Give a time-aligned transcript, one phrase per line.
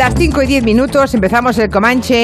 [0.00, 2.14] las 5 y 10 minutos empezamos el Comanche.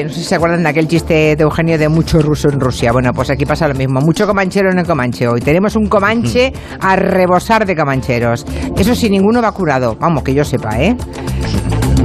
[0.00, 2.60] Eh, no sé si se acuerdan de aquel chiste de Eugenio de mucho ruso en
[2.60, 2.92] Rusia.
[2.92, 4.00] Bueno, pues aquí pasa lo mismo.
[4.02, 5.40] Mucho comanchero en el Comanche hoy.
[5.40, 8.44] Tenemos un Comanche a rebosar de comancheros.
[8.76, 9.96] Eso sin ninguno vacunado.
[9.98, 10.94] Vamos, que yo sepa, ¿eh?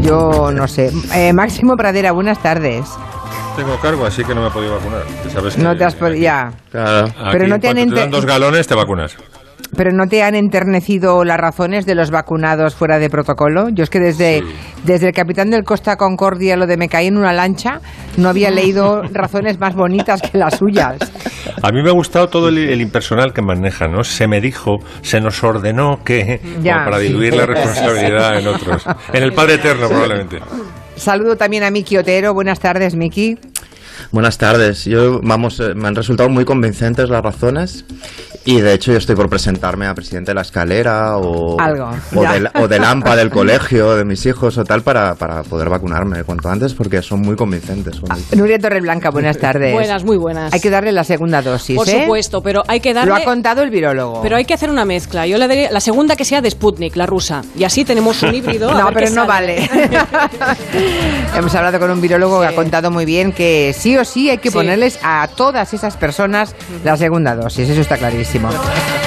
[0.02, 0.90] Yo no sé.
[1.14, 2.86] Eh, Máximo Pradera, buenas tardes.
[3.58, 5.02] Tengo cargo, así que no me he podido vacunar.
[5.34, 6.22] Sabes que No te has podido.
[6.22, 6.54] Ya.
[6.72, 7.14] Claro.
[7.34, 9.18] Pero no te han ente- dan dos galones, te vacunas.
[9.76, 13.70] Pero no te han enternecido las razones de los vacunados fuera de protocolo.
[13.70, 14.44] Yo es que desde,
[14.84, 17.80] desde el capitán del Costa Concordia, lo de me caí en una lancha,
[18.18, 20.98] no había leído razones más bonitas que las suyas.
[21.62, 24.04] A mí me ha gustado todo el, el impersonal que maneja, ¿no?
[24.04, 26.42] Se me dijo, se nos ordenó que...
[26.62, 26.84] Ya.
[26.84, 28.86] para diluir la responsabilidad en otros.
[29.14, 30.40] En el Padre Eterno, probablemente.
[30.96, 32.34] Saludo también a Miki Otero.
[32.34, 33.38] Buenas tardes, Miki.
[34.12, 34.86] Buenas tardes.
[34.86, 37.86] Yo, vamos, eh, me han resultado muy convincentes las razones
[38.44, 42.22] y de hecho yo estoy por presentarme a presidente de la escalera o, Algo, o,
[42.24, 46.24] del, o del AMPA del colegio de mis hijos o tal para, para poder vacunarme
[46.24, 47.96] cuanto antes porque son muy convincentes.
[47.98, 49.74] son muy- Nuria Torreblanca, buenas tardes.
[49.74, 50.54] Buenas, muy buenas.
[50.54, 52.02] Hay que darle la segunda dosis, Por ¿eh?
[52.02, 53.10] supuesto, pero hay que darle...
[53.12, 54.22] Lo ha contado el virólogo.
[54.24, 55.28] Pero hay que hacer una mezcla.
[55.28, 57.42] Yo le daría la segunda que sea de Sputnik, la rusa.
[57.56, 58.70] Y así tenemos un híbrido.
[58.72, 59.68] a No, ver pero qué no sale.
[59.70, 59.70] vale.
[61.38, 62.54] Hemos hablado con un virólogo que Sí.
[62.54, 64.56] ha contado muy bien que sí o sí hay que Sí.
[64.56, 67.70] ponerles a todas esas personas la segunda dosis.
[67.70, 68.50] Eso está clarísimo.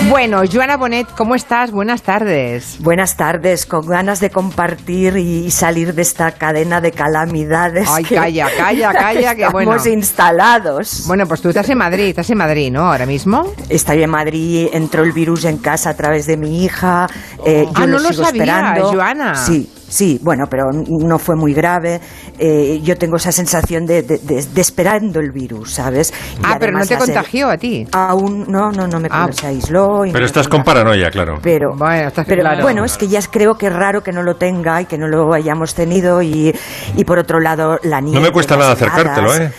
[0.09, 1.71] Bueno, Joana Bonet, ¿cómo estás?
[1.71, 2.77] Buenas tardes.
[2.81, 7.89] Buenas tardes, con ganas de compartir y salir de esta cadena de calamidades.
[7.91, 9.87] Ay, que calla, calla, calla, que estamos bueno.
[9.93, 11.05] instalados.
[11.07, 12.91] Bueno, pues tú estás en Madrid, estás en Madrid, ¿no?
[12.91, 13.53] Ahora mismo.
[13.69, 17.07] Estoy en Madrid, entró el virus en casa a través de mi hija.
[17.45, 18.93] eh, Ah, yo no lo lo sigo sabía, esperando.
[18.93, 19.35] Joana.
[19.37, 22.01] Sí, sí, bueno, pero no fue muy grave.
[22.39, 26.13] Eh, yo tengo esa sensación de, de- de- de esperando el virus, ¿sabes?
[26.37, 27.87] Y Ah, pero no te contagió a ti.
[27.93, 29.29] Aún, no, no, no me Ah.
[29.33, 30.05] se aisló.
[30.05, 31.39] y Pero no estás con paranoia, claro.
[31.43, 32.63] pero, Bueno, está pero claro.
[32.63, 35.07] bueno, es que ya creo que es raro que no lo tenga y que no
[35.09, 36.55] lo hayamos tenido y,
[36.97, 38.19] y por otro lado la nieve.
[38.21, 39.35] No me cuesta nada acercártelo.
[39.37, 39.53] ¿eh?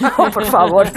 [0.00, 0.88] No, por favor.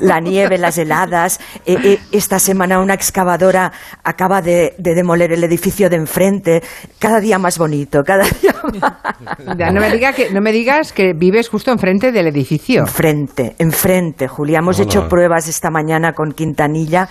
[0.00, 1.40] La nieve, las heladas.
[1.66, 3.72] Eh, eh, esta semana una excavadora
[4.04, 6.62] acaba de, de demoler el edificio de enfrente.
[6.98, 9.58] Cada día más bonito, cada día más.
[9.58, 12.82] Ya, no, me diga que, no me digas que vives justo enfrente del edificio.
[12.82, 14.58] Enfrente, enfrente, Julia.
[14.58, 14.84] Hemos Hola.
[14.84, 17.08] hecho pruebas esta mañana con Quintanilla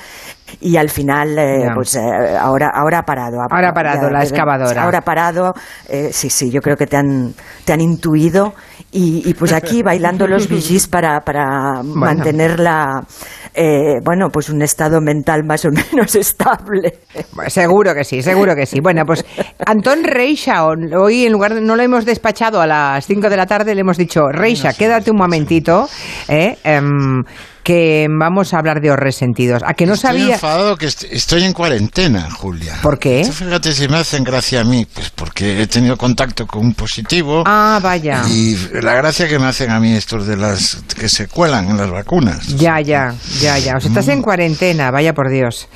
[0.61, 1.99] y al final, eh, pues eh,
[2.39, 3.37] ahora, ahora ha parado.
[3.49, 4.83] Ahora ha parado la excavadora.
[4.83, 5.53] Ahora ha parado.
[5.89, 7.33] eh, sí, sí, yo creo que te han,
[7.65, 8.53] te han intuido
[8.91, 13.01] y, y pues aquí bailando los vigis para, para mantenerla,
[13.53, 16.99] eh, bueno, pues un estado mental más o menos estable.
[17.33, 18.79] Bueno, Seguro que sí, seguro que sí.
[18.79, 19.25] Bueno, pues
[19.65, 23.45] Antón Reixa, hoy en lugar de, no lo hemos despachado a las 5 de la
[23.45, 25.87] tarde, le hemos dicho, Reixa, quédate un momentito,
[26.27, 26.57] ¿eh?
[27.67, 29.61] Que vamos a hablar de los resentidos.
[29.65, 30.35] A que no estoy sabía...
[30.35, 32.77] enfadado que est- estoy en cuarentena, Julia.
[32.81, 33.19] ¿Por qué?
[33.19, 36.73] Esto, fíjate si me hacen gracia a mí, pues porque he tenido contacto con un
[36.73, 37.43] positivo.
[37.45, 38.23] Ah, vaya.
[38.29, 41.75] Y la gracia que me hacen a mí estos de las que se cuelan en
[41.75, 42.47] las vacunas.
[42.55, 43.75] Ya, ya, ya, ya.
[43.75, 45.67] O sea, estás en cuarentena, vaya por Dios.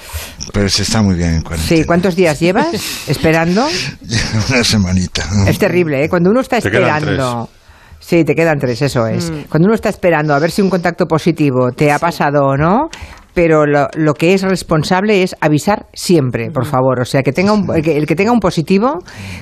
[0.53, 1.77] Pero se está muy bien en cuarentena.
[1.81, 2.67] Sí, ¿cuántos días llevas
[3.09, 3.67] esperando?
[4.49, 5.25] Una semanita.
[5.45, 6.07] Es terrible, ¿eh?
[6.09, 7.49] Cuando uno está Te esperando...
[8.11, 9.31] Sí, te quedan tres, eso es.
[9.31, 9.43] Mm.
[9.47, 12.89] Cuando uno está esperando a ver si un contacto positivo te ha pasado o no,
[13.33, 16.99] pero lo, lo que es responsable es avisar siempre, por favor.
[16.99, 18.99] O sea, que tenga un, el, que, el que tenga un positivo,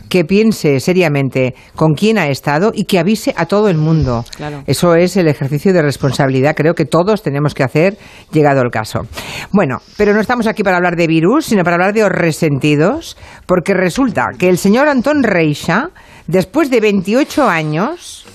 [0.08, 4.24] que piense seriamente con quién ha estado y que avise a todo el mundo.
[4.38, 4.62] Claro.
[4.68, 6.56] Eso es el ejercicio de responsabilidad.
[6.56, 7.98] Creo que todos tenemos que hacer,
[8.32, 9.08] llegado el caso.
[9.52, 13.18] Bueno, pero no estamos aquí para hablar de virus, sino para hablar de los resentidos,
[13.48, 15.90] porque resulta que el señor Antón Reixa,
[16.28, 18.28] después de 28 años,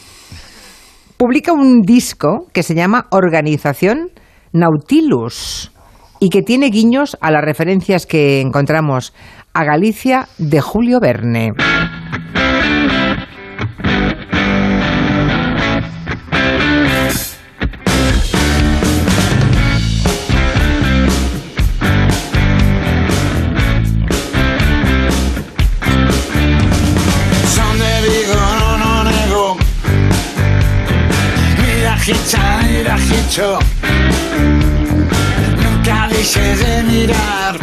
[1.16, 4.10] publica un disco que se llama Organización
[4.52, 5.72] Nautilus
[6.20, 9.12] y que tiene guiños a las referencias que encontramos
[9.52, 11.52] a Galicia de Julio Verne.
[32.06, 33.58] Mira, hicho.
[35.56, 37.58] Nunca dejes de mirar.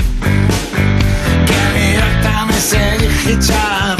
[1.45, 3.97] Que mirar también se hichar.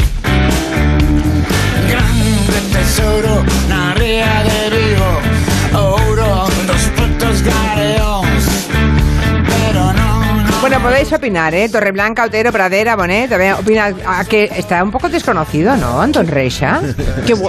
[1.88, 3.44] Grande tesoro,
[10.82, 11.68] podéis opinar, ¿eh?
[11.68, 16.80] Torreblanca, Otero, Pradera, Bonet, también opina a que está un poco desconocido, ¿no, Anton Reixa?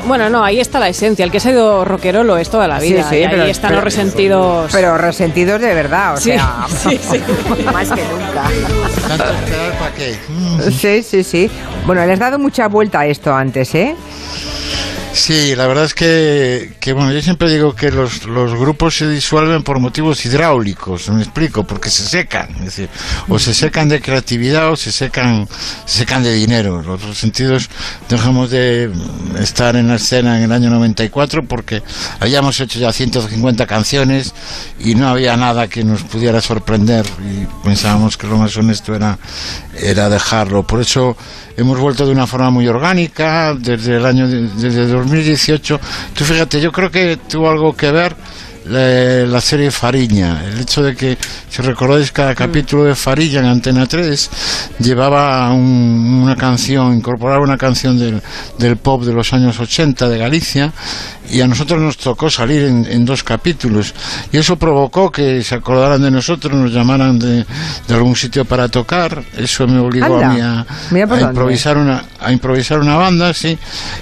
[0.06, 1.25] Bueno, no, ahí está la esencia.
[1.25, 3.06] El que se ha ido rockero lo es toda la vida.
[3.12, 4.71] y ahí están los resentidos.
[4.71, 6.65] Pero resentidos de verdad, o Sí, sea...
[6.68, 7.21] sí, sí.
[7.74, 8.44] Más que nunca.
[9.07, 10.71] Tanto esperar para qué.
[10.71, 11.51] Sí, sí, sí.
[11.85, 13.95] Bueno, le has dado mucha vuelta a esto antes, ¿eh?
[15.13, 19.07] Sí, la verdad es que, que, bueno, yo siempre digo que los, los grupos se
[19.07, 22.89] disuelven por motivos hidráulicos, me explico, porque se secan, es decir,
[23.30, 25.48] o se secan de creatividad o se secan,
[25.86, 26.81] se secan de dinero.
[26.81, 27.69] Los otros sentidos
[28.10, 28.92] dejamos de
[29.39, 31.83] estar en la escena en el año 94 porque
[32.19, 34.33] habíamos hecho ya 150 canciones
[34.80, 39.19] y no había nada que nos pudiera sorprender y pensábamos que lo más honesto era,
[39.80, 40.63] era dejarlo.
[40.63, 41.16] Por eso
[41.57, 45.79] hemos vuelto de una forma muy orgánica desde el año de- desde 2018
[46.15, 48.15] tú fíjate yo creo que tuvo algo que ver
[48.68, 50.44] la, la serie Fariña.
[50.45, 51.18] El hecho de que
[51.50, 54.30] si recordáis cada capítulo de Fariña en Antena 3
[54.80, 58.21] llevaba un- una canción incorporaba una canción del,
[58.57, 60.71] del pop de los años 80 de Galicia
[61.30, 63.94] y a nosotros nos tocó salir en, en dos capítulos.
[64.31, 67.45] Y eso provocó que se acordaran de nosotros nos llamaran de,
[67.88, 69.24] de algún sitio para tocar.
[69.38, 73.57] Eso me obligó Anda, a mí improvisar una a improvisar una banda sí.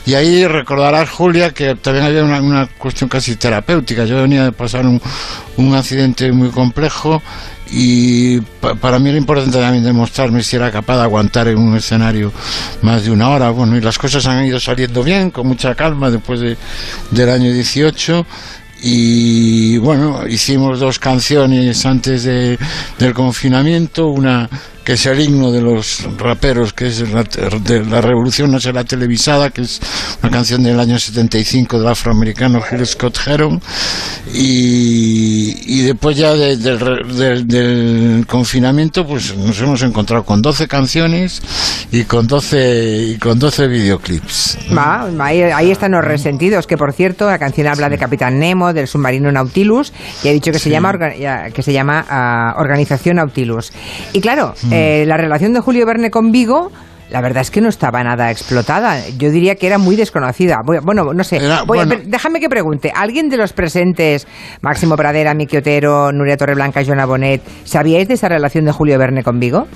[0.06, 4.06] Y ahí recordarás Julia que también había una, una cuestión casi terapéutica.
[4.06, 5.01] Yo venía de pasar un,
[5.57, 7.21] un accidente muy complejo
[7.71, 11.75] y pa- para mí era importante también demostrarme si era capaz de aguantar en un
[11.77, 12.31] escenario
[12.81, 13.50] más de una hora.
[13.51, 16.57] Bueno y las cosas han ido saliendo bien con mucha calma después de,
[17.12, 18.25] del año 18
[18.83, 22.57] y bueno, hicimos dos canciones antes de,
[22.97, 24.50] del confinamiento, una
[24.83, 28.83] que es el himno de los raperos, que es la, de la revolución no será
[28.83, 29.80] televisada, que es
[30.24, 33.62] una canción del año 75 del afroamericano Gil Scott Heron,
[34.33, 40.42] y, y después ya de- del, re- del- del confinamiento, pues nos hemos encontrado con
[40.42, 41.42] 12 canciones
[41.92, 44.57] y con 12, y con 12 videoclips.
[44.75, 48.74] Va, ahí, ahí están los resentidos, que por cierto, la canción habla de Capitán Nemo,
[48.74, 49.94] del submarino Nautilus,
[50.24, 50.94] y ha dicho que se llama,
[51.54, 53.72] que se llama ah, Organización Nautilus.
[54.13, 54.73] Y claro, Hmm.
[54.73, 56.71] eh, la relación de Julio Verne con Vigo...
[57.12, 58.97] La verdad es que no estaba nada explotada.
[59.18, 60.59] Yo diría que era muy desconocida.
[60.65, 61.44] Voy- Bueno, no sé.
[61.44, 62.01] Era- Voy a- bueno.
[62.06, 62.89] déjame que pregunte.
[62.95, 64.25] ¿Alguien de los presentes,
[64.62, 69.23] Máximo Pradera, Miki Otero, Nuria Torreblanca, Joana Bonet, ¿sabíais de esa relación de Julio Verne
[69.23, 69.68] con Vigo?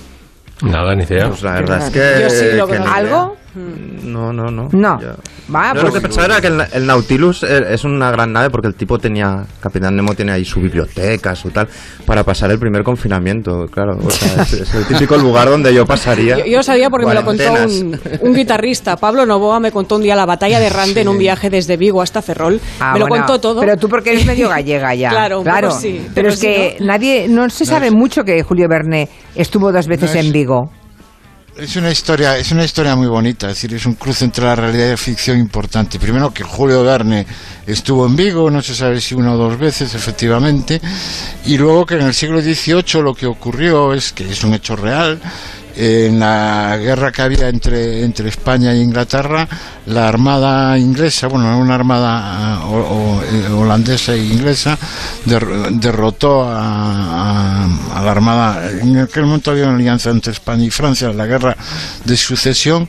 [0.62, 1.28] Nada, ni idea.
[1.28, 2.22] Pues la verdad es que.
[2.22, 2.78] Yo sí lo que.
[2.78, 3.36] ¿Algo?
[3.56, 4.70] No, no, no.
[4.72, 5.02] No.
[5.02, 5.16] Yo-
[5.54, 8.34] Va, Yo pues- lo que pensaba era que el, el Nautilus eh, es una gran
[8.34, 11.68] nave porque el tipo tenía, Capitán Nemo tiene ahí su biblioteca, su tal,
[12.06, 13.98] para pasar el primer confinamiento, claro.
[14.04, 16.40] O sea, es, es el típico lugar donde yo pasaría.
[16.40, 17.44] Yo, yo sabía porque me lo contó
[18.22, 18.98] un, guitarrista.
[18.98, 22.02] Pablo Novoa me contó un día la batalla de Rande en un viaje desde Vigo
[22.02, 22.60] hasta Ferrol.
[22.80, 23.62] Ah, me lo bueno, contó todo.
[23.62, 25.10] Pero tú porque eres medio gallega ya.
[25.10, 26.88] Claro, un poco sí, Pero, pero es que ¿no?
[26.88, 30.72] nadie, no se sabe mucho que Julio Verne estuvo dos veces No es- en Vigo.
[31.58, 34.56] Es una historia, es una historia muy bonita, es decir, es un cruce entre la
[34.56, 35.98] realidad y la ficción importante.
[36.00, 37.26] Primero que Julio Verne
[37.66, 40.82] estuvo en Vigo, no se sabe si una o dos veces, efectivamente,
[41.46, 44.76] y luego que en el siglo XVIII lo que ocurrió es que es un hecho
[44.76, 45.18] real.
[45.78, 49.48] eh, En la guerra que había entre, entre España e Inglaterra,
[49.88, 54.78] la armada inglesa, bueno, una armada ah, eh, holandesa e inglesa,
[55.26, 57.68] der- derrotó a
[58.04, 58.70] la armada.
[58.82, 61.56] En aquel momento había una alianza entre España y Francia, la guerra
[62.04, 62.88] de sucesión,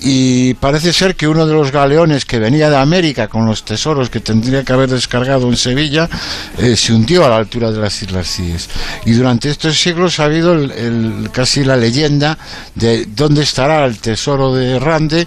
[0.00, 4.10] y parece ser que uno de los galeones que venía de América con los tesoros
[4.10, 6.08] que tendría que haber descargado en Sevilla
[6.56, 8.68] eh, se hundió a la altura de las Islas Cíes.
[9.06, 12.38] Y durante estos siglos ha habido el- el- casi la leyenda
[12.76, 15.26] de dónde estará el tesoro de Rande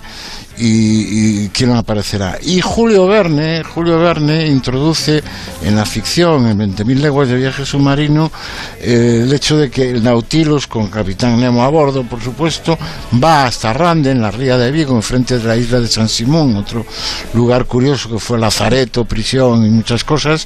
[0.62, 2.38] y, y quién aparecerá.
[2.42, 5.24] Y Julio Verne, Julio Verne introduce
[5.64, 8.32] en la ficción, en 20.000 leguas de viaje submarino,
[8.80, 12.78] eh, el hecho de que el Nautilus, con Capitán Nemo a bordo, por supuesto,
[13.22, 16.56] va hasta Rande, en la ría de Vigo, enfrente de la isla de San Simón,
[16.56, 16.86] otro
[17.34, 20.46] lugar curioso que fue Lazareto, prisión y muchas cosas,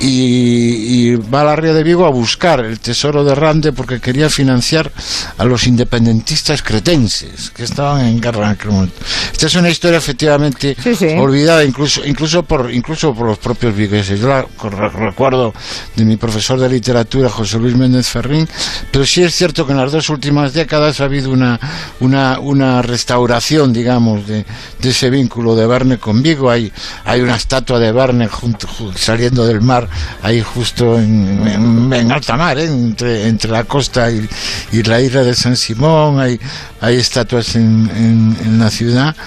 [0.00, 4.28] y, va a la ría de Vigo a buscar el tesoro de Rande porque quería
[4.28, 4.92] financiar
[5.38, 8.96] a los independentistas cretenses que estaban en guerra en aquel momento.
[9.32, 11.06] Esta es una historia efectivamente Sí, sí.
[11.18, 14.20] olvidada incluso incluso por incluso por los propios vigueses.
[14.20, 14.46] Yo la
[14.88, 15.52] recuerdo
[15.94, 18.48] de mi profesor de literatura José Luis Méndez Ferrín,
[18.90, 21.58] pero sí es cierto que en las dos últimas décadas ha habido una
[22.00, 24.44] una, una restauración, digamos, de,
[24.80, 26.50] de ese vínculo de Verne con Vigo.
[26.50, 26.72] Hay
[27.04, 29.88] hay una estatua de Verne junto, ju- saliendo del mar
[30.22, 32.64] ahí justo en, en, en alta mar, ¿eh?
[32.64, 34.28] entre, entre la costa y,
[34.72, 36.20] y la isla de San Simón.
[36.20, 36.38] Hay
[36.80, 39.16] hay estatuas en, en la ciudad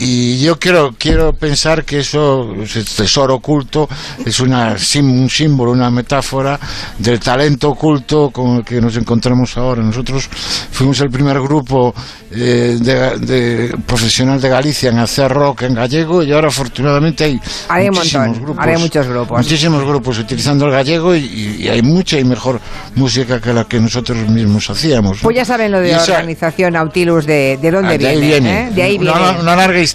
[0.00, 3.88] y yo quiero quiero pensar que eso ese tesoro oculto
[4.24, 6.58] es una un símbolo una metáfora
[6.98, 10.28] del talento oculto con el que nos encontramos ahora nosotros
[10.72, 11.94] fuimos el primer grupo
[12.32, 17.90] eh, de, de profesional de Galicia en hacer rock en gallego y ahora afortunadamente hay
[17.90, 19.38] muchísimos montón, grupos hay muchos grupos.
[19.38, 22.58] muchísimos grupos utilizando el gallego y, y hay mucha y mejor
[22.94, 25.18] música que la que nosotros mismos hacíamos.
[25.20, 28.40] Pues ya saben lo de esa- organización Nautilus, de, de dónde Ah, de ahí viene.
[28.40, 28.68] viene.
[28.68, 28.70] ¿eh?
[28.74, 29.40] De ahí Una- viene.
[29.40, 29.89] una larga historia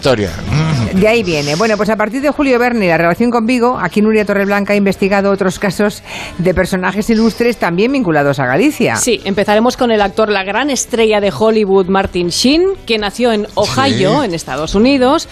[0.94, 1.56] De ahí viene.
[1.56, 4.74] Bueno, pues a partir de Julio Verne y la relación con Vigo, aquí Nuria Torreblanca
[4.74, 6.04] ha investigado otros casos
[6.38, 8.96] de personajes ilustres también vinculados a Galicia.
[8.96, 13.48] Sí, empezaremos con el actor, la gran estrella de Hollywood, Martin Sheen, que nació en
[13.56, 14.26] Ohio, Sí.
[14.26, 15.28] en Estados Unidos.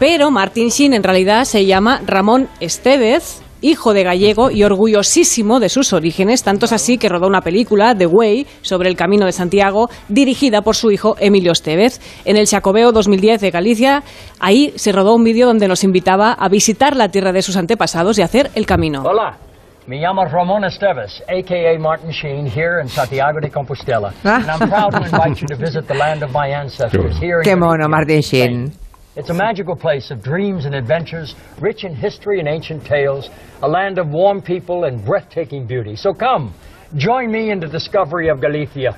[0.00, 5.68] Pero Martin Sheen en realidad se llama Ramón Estevez, hijo de gallego y orgullosísimo de
[5.68, 9.32] sus orígenes, tanto es así que rodó una película, The Way, sobre el Camino de
[9.32, 12.00] Santiago, dirigida por su hijo Emilio Estevez.
[12.24, 14.02] En el Chacobeo 2010 de Galicia,
[14.38, 18.18] ahí se rodó un vídeo donde nos invitaba a visitar la tierra de sus antepasados
[18.18, 19.02] y hacer el camino.
[19.02, 19.38] Hola,
[19.86, 24.12] me llamo Ramon Esteves, aka Martin Sheen, here in Santiago de Compostela.
[24.24, 24.36] Ah.
[24.36, 27.44] And I'm proud to invite you to visit the land of my ancestors here in
[27.44, 28.66] Qué mono, Martin Spain.
[28.66, 28.83] Sheen.
[29.16, 33.30] It's a magical place of dreams and adventures, rich in history and ancient tales,
[33.62, 35.94] a land of warm people and breathtaking beauty.
[35.94, 36.52] So come,
[36.96, 38.96] join me in the discovery of Galicia.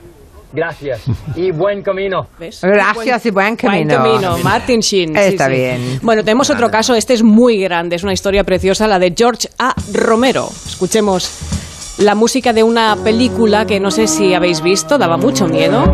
[0.55, 1.03] Gracias
[1.37, 2.29] y buen camino.
[2.39, 2.63] ¿Ves?
[2.63, 3.99] Gracias y buen camino.
[3.99, 5.13] Buen camino, Martin Sheen.
[5.13, 5.53] sí, Está sí.
[5.53, 5.99] bien.
[6.03, 9.49] Bueno, tenemos otro caso, este es muy grande, es una historia preciosa, la de George
[9.59, 9.75] A.
[9.93, 10.49] Romero.
[10.49, 15.85] Escuchemos la música de una película que no sé si habéis visto, daba mucho miedo.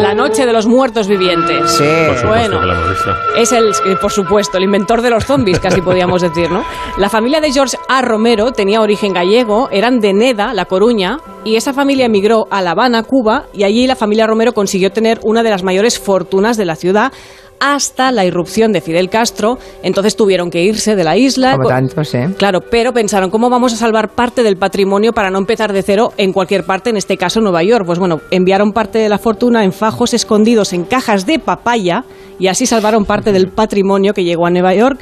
[0.00, 1.70] La noche de los muertos vivientes.
[1.70, 1.84] Sí.
[2.06, 3.10] Por supuesto Bueno, que la hemos visto.
[3.36, 6.64] es el, eh, por supuesto, el inventor de los zombies, casi podríamos decir, ¿no?
[6.98, 8.00] La familia de George A.
[8.02, 12.70] Romero tenía origen gallego, eran de Neda, La Coruña, y esa familia emigró a La
[12.72, 16.64] Habana, Cuba, y allí la familia Romero consiguió tener una de las mayores fortunas de
[16.64, 17.12] la ciudad
[17.60, 19.58] hasta la irrupción de Fidel Castro.
[19.82, 21.52] Entonces tuvieron que irse de la isla.
[21.52, 22.28] Como Co- tantos, ¿eh?
[22.36, 26.12] Claro, pero pensaron, ¿cómo vamos a salvar parte del patrimonio para no empezar de cero
[26.16, 27.84] en cualquier parte, en este caso Nueva York?
[27.86, 32.04] Pues bueno, enviaron parte de la fortuna en fajos escondidos en cajas de papaya
[32.38, 35.00] y así salvaron parte del patrimonio que llegó a Nueva York.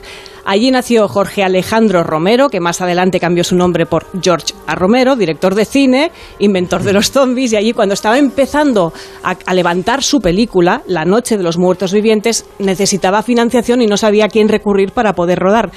[0.48, 4.76] Allí nació Jorge Alejandro Romero, que más adelante cambió su nombre por George A.
[4.76, 8.92] Romero, director de cine, inventor de los zombies, y allí cuando estaba empezando
[9.24, 14.26] a, levantar su película, La Noche de los Muertos Vivientes, necesitaba financiación y no sabía
[14.26, 15.72] a quién recurrir para poder rodar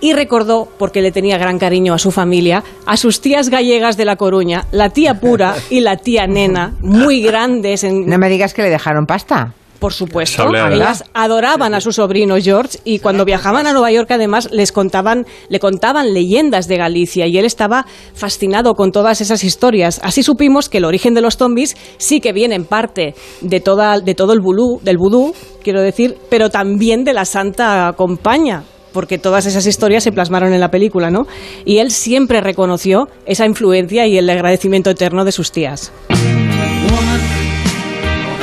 [0.00, 4.06] y recordó, porque le tenía gran cariño a su familia, a sus tías gallegas de
[4.06, 8.54] La Coruña, la tía Pura y la tía Nena, muy grandes, en, No me digas
[8.54, 9.52] que le dejaron pasta.
[9.80, 10.46] Por supuesto.
[10.54, 15.26] Ellas adoraban a su sobrino George y cuando viajaban a Nueva York además les contaban,
[15.48, 20.00] le contaban leyendas de Galicia y él estaba fascinado con todas esas historias.
[20.04, 24.00] Así supimos que el origen de los zombies sí que viene en parte de, toda,
[24.00, 25.34] de todo el vudú, del vudú,
[25.64, 30.58] quiero decir, pero también de la Santa Compaña porque todas esas historias se plasmaron en
[30.58, 31.28] la película, ¿no?
[31.64, 35.92] Y él siempre reconoció esa influencia y el agradecimiento eterno de sus tías.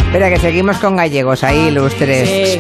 [0.08, 2.30] Espera, que seguimos con gallegos ahí, ilustres.
[2.30, 2.60] Sí.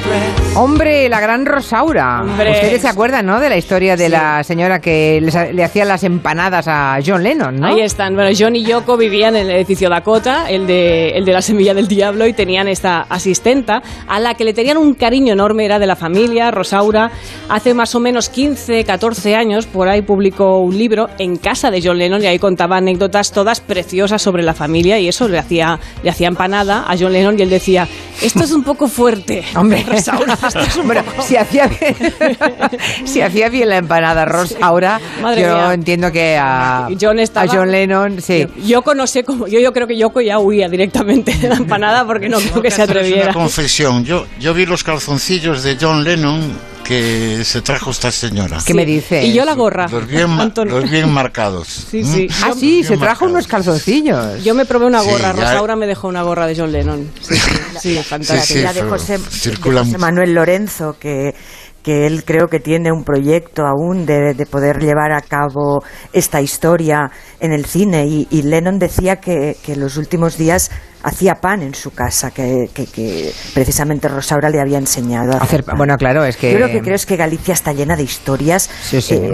[0.56, 2.22] Hombre, la gran Rosaura.
[2.22, 2.51] Hombre.
[2.51, 3.39] Ustedes se acuerdan, ¿no?
[3.39, 7.58] De la historia de la señora que les- le hacía las empanadas a John Lennon,
[7.60, 7.68] ¿no?
[7.68, 8.16] Ahí están.
[8.16, 11.74] Bueno, John y Yoko vivían en el edificio Dakota, el de, el de la semilla
[11.74, 15.80] del diablo, y tenían esta asistenta a la que le tenían un cariño enorme, era
[15.80, 17.12] de la familia, Rosaura.
[17.50, 21.82] Hace más o menos 15, 14 años, por ahí publicó un libro en casa de
[21.82, 25.80] John Lennon y ahí contaba anécdotas todas preciosas sobre la familia y eso le hacía,
[26.04, 27.88] le hacía empanada a John Lennon y él decía,
[28.21, 29.43] esto es un poco fuerte.
[29.55, 31.95] Hombre, Rosaura, esto es un poco- si hacía bien,
[33.05, 35.74] si hacía bien la empanada Rosaura, Madre yo mía.
[35.74, 38.47] entiendo que a, John estaba- a John Lennon, sí.
[38.65, 42.05] Yoko no sé cómo, yo, yo creo que Yoko ya huía directamente de la empanada
[42.05, 43.24] porque no creo que se hacer es atreviera.
[43.25, 44.03] Una confesión.
[44.05, 48.59] Yo, yo vi los calzoncillos de John Lennon que se trajo esta señora.
[48.65, 49.25] ¿Qué me dice?
[49.25, 49.88] Y yo la gorra.
[49.89, 51.67] Los bien, los marcados.
[51.91, 52.27] Sí, sí.
[52.29, 52.43] ¿Mm?
[52.45, 53.31] Ah, sí, se trajo marcados.
[53.31, 54.41] unos calzoncillos.
[54.43, 57.09] Yo me probé una Sí, gorra, ya- Rosaura me dejó una gorra de John Lennon.
[57.19, 57.36] Sí,
[57.81, 59.20] sí, sí, de José,
[59.62, 59.98] de.
[59.98, 61.34] Manuel Lorenzo, que,
[61.84, 65.84] que él creo que tiene un proyecto aún de, de poder llevar a cabo
[66.14, 68.06] esta historia en el cine.
[68.08, 70.72] Y, y Lennon decía que, que los últimos días
[71.04, 75.63] hacía pan en su casa, que, que- que precisamente Rosaura le había enseñado a Hacer-
[75.63, 75.77] pan.
[75.77, 78.70] bueno, claro, es que- Yo lo que creo es que Galicia está llena de historias
[78.84, 79.16] Sí, sí.
[79.16, 79.32] eh,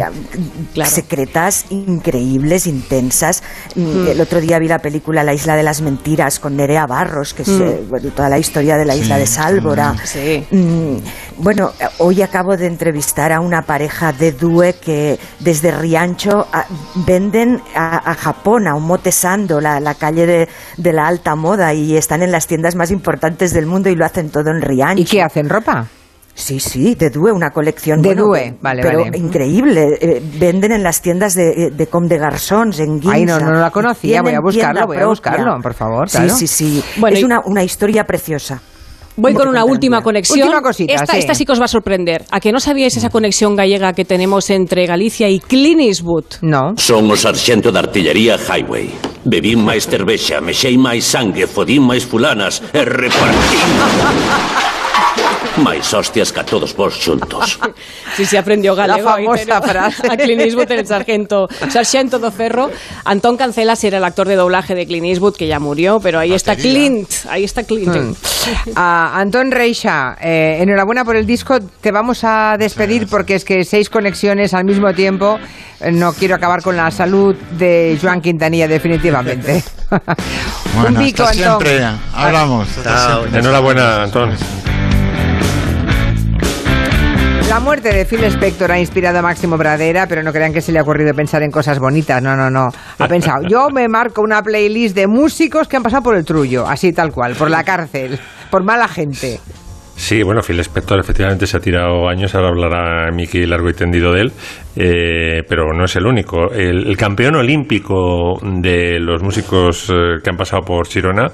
[0.73, 0.89] Claro.
[0.91, 3.43] secretas, increíbles, intensas.
[3.75, 7.33] Mm, El otro día vi la película La Isla de las Mentiras con Nerea Barros,
[7.33, 9.95] que es eh, bueno, toda la historia de la isla de Sálvora.
[10.03, 10.45] Sí.
[10.51, 10.97] Mm,
[11.37, 16.65] bueno, eh, hoy acabo de entrevistar a una pareja de Due que desde Riancho ah,
[17.07, 21.62] venden a, a Japón, a un Motesando, la, la calle de, de la alta moda
[21.63, 24.61] moda y están en las tiendas más importantes del mundo y lo hacen todo en
[24.61, 25.01] Riancho.
[25.01, 25.49] ¿Y qué hacen?
[25.49, 25.87] ¿Ropa?
[26.35, 28.01] Sí, sí, de Due, una colección.
[28.01, 29.17] De bueno, Due, vale, pero vale.
[29.19, 29.97] increíble.
[30.01, 33.11] Eh, venden en las tiendas de, de Comme de Garçons, en Ginza.
[33.15, 36.35] Ay, no, no la conocía, voy a buscarlo, voy a buscarlo, por favor, Sí, claro.
[36.35, 36.83] sí, sí.
[36.97, 38.59] Bueno, es y- una, una historia preciosa.
[39.15, 40.47] Voy con una última conexión.
[40.47, 41.19] Última cosita, esta, sí.
[41.19, 42.25] esta sí que os va a sorprender.
[42.31, 46.25] ¿A que no sabíais esa conexión gallega que tenemos entre Galicia y Clint Eastwood?
[46.41, 46.73] No.
[46.77, 48.89] Son o sarxento da artillería Highway.
[49.23, 53.69] Bebín máis cervexa, mexei máis sangue, fodín máis fulanas e repartín.
[55.61, 57.59] máis hostias que a todos vos xuntos.
[58.13, 59.09] Sí, sí, aprendió galego.
[59.09, 60.05] La famosa frase.
[60.07, 62.69] A Clint Eastwood en el sargento, sargento do ferro.
[63.05, 66.31] Antón Cancelas era el actor de doblaje de Clint Eastwood, que ya murió, pero ahí
[66.31, 67.09] está Clint.
[67.27, 67.89] Ahí está Clint.
[67.89, 68.13] Hmm.
[68.75, 71.57] A Antón Reixa, eh, enhorabuena por el disco.
[71.81, 75.39] Te vamos a despedir porque es que seis conexiones al mismo tiempo.
[75.81, 79.63] eh, No quiero acabar con la salud de Joan Quintanilla, definitivamente.
[80.75, 81.65] Bueno, Un pico, hasta Antón.
[81.67, 81.97] siempre.
[82.13, 82.67] Hablamos.
[82.77, 83.19] hasta Chao.
[83.21, 83.39] siempre.
[83.39, 84.37] Enhorabuena, Antón.
[87.53, 90.71] La muerte de Phil Spector ha inspirado a Máximo Pradera, pero no crean que se
[90.71, 92.19] le ha ocurrido pensar en cosas bonitas.
[92.19, 92.69] No, no, no.
[92.97, 96.67] Ha pensado, yo me marco una playlist de músicos que han pasado por el trullo,
[96.67, 98.19] así tal cual, por la cárcel,
[98.49, 99.39] por mala gente.
[99.95, 104.11] Sí, bueno, Phil Spector efectivamente se ha tirado años, ahora hablará Miki largo y tendido
[104.11, 104.31] de él,
[104.75, 106.51] eh, pero no es el único.
[106.51, 111.27] El, el campeón olímpico de los músicos eh, que han pasado por Chirona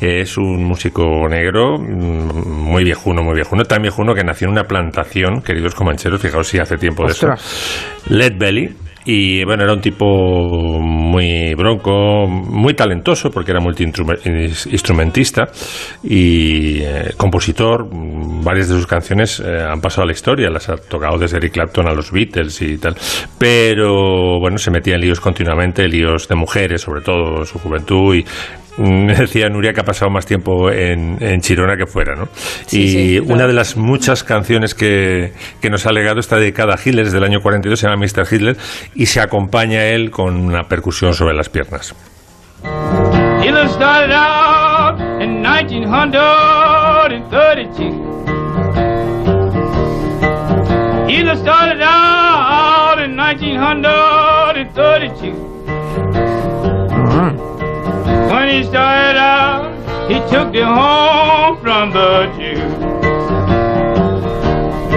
[0.00, 4.64] es un músico negro, mm, muy viejuno, muy viejuno, tan viejuno que nació en una
[4.64, 7.28] plantación, queridos comancheros, fijaos si hace tiempo de eso.
[8.08, 8.85] Led Belly.
[9.08, 15.44] Y bueno, era un tipo muy bronco, muy talentoso, porque era multi-instrumentista
[16.02, 17.86] y eh, compositor.
[17.88, 21.52] Varias de sus canciones eh, han pasado a la historia, las ha tocado desde Eric
[21.52, 22.96] Clapton a los Beatles y tal.
[23.38, 28.16] Pero bueno, se metía en líos continuamente, líos de mujeres, sobre todo su juventud.
[28.16, 28.24] Y
[28.78, 32.28] mm, decía Nuria que ha pasado más tiempo en, en Chirona que fuera, ¿no?
[32.66, 36.74] Sí, y sí, una de las muchas canciones que, que nos ha legado está dedicada
[36.74, 38.26] a Hitler, desde el año 42, se llama Mr.
[38.30, 38.56] Hitler,
[38.94, 41.94] y se acompaña él con una percusión sobre las piernas.
[43.42, 47.86] Hitler started out in 1932.
[51.08, 55.45] Hitler started out in 1932.
[58.30, 59.70] When he started out,
[60.08, 62.62] he took the home from the Jews.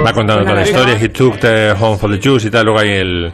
[0.06, 2.80] Va contando toda la historia, He took the home for the Jews y tal, luego
[2.80, 3.32] hay el...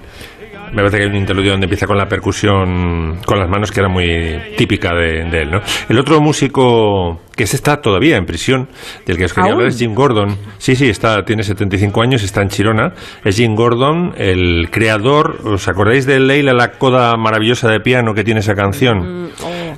[0.72, 3.80] Me parece que hay un interludio donde empieza con la percusión con las manos que
[3.80, 5.62] era muy típica de, de él, ¿no?
[5.88, 8.68] El otro músico que se está todavía en prisión,
[9.06, 9.54] del que os quería ¿Aún?
[9.54, 10.38] hablar es Jim Gordon.
[10.58, 12.94] Sí, sí, está, tiene 75 años, está en Chirona.
[13.24, 18.24] Es Jim Gordon, el creador, ¿os acordáis de Leila, la coda maravillosa de piano que
[18.26, 19.30] tiene esa canción?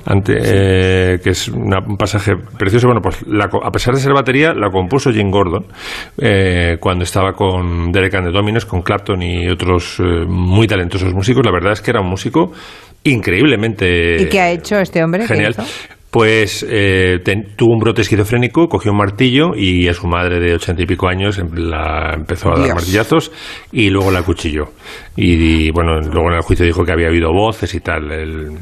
[0.06, 2.86] Ante, eh, que es una- un pasaje precioso.
[2.86, 5.66] Bueno, pues la a pesar de ser batería, la compuso Jim Gordon
[6.20, 11.12] eh, cuando estaba con Derek and the Dominos, con Clapton y otros eh, muy talentosos
[11.14, 11.44] músicos.
[11.44, 12.52] La verdad es que era un músico
[13.04, 15.22] increíblemente ¿Y qué ha hecho este hombre?
[15.26, 15.54] ¿Qué Genial.
[16.10, 20.54] Pues eh, ten- tuvo un brote esquizofrénico, cogió un martillo y a su madre de
[20.54, 22.74] ochenta y pico años em- la empezó a dar Dios.
[22.76, 23.30] martillazos
[23.72, 24.70] y luego la acuchilló.
[25.16, 28.10] Y, y, bueno, luego en el juicio dijo que había habido voces y tal.
[28.10, 28.52] El,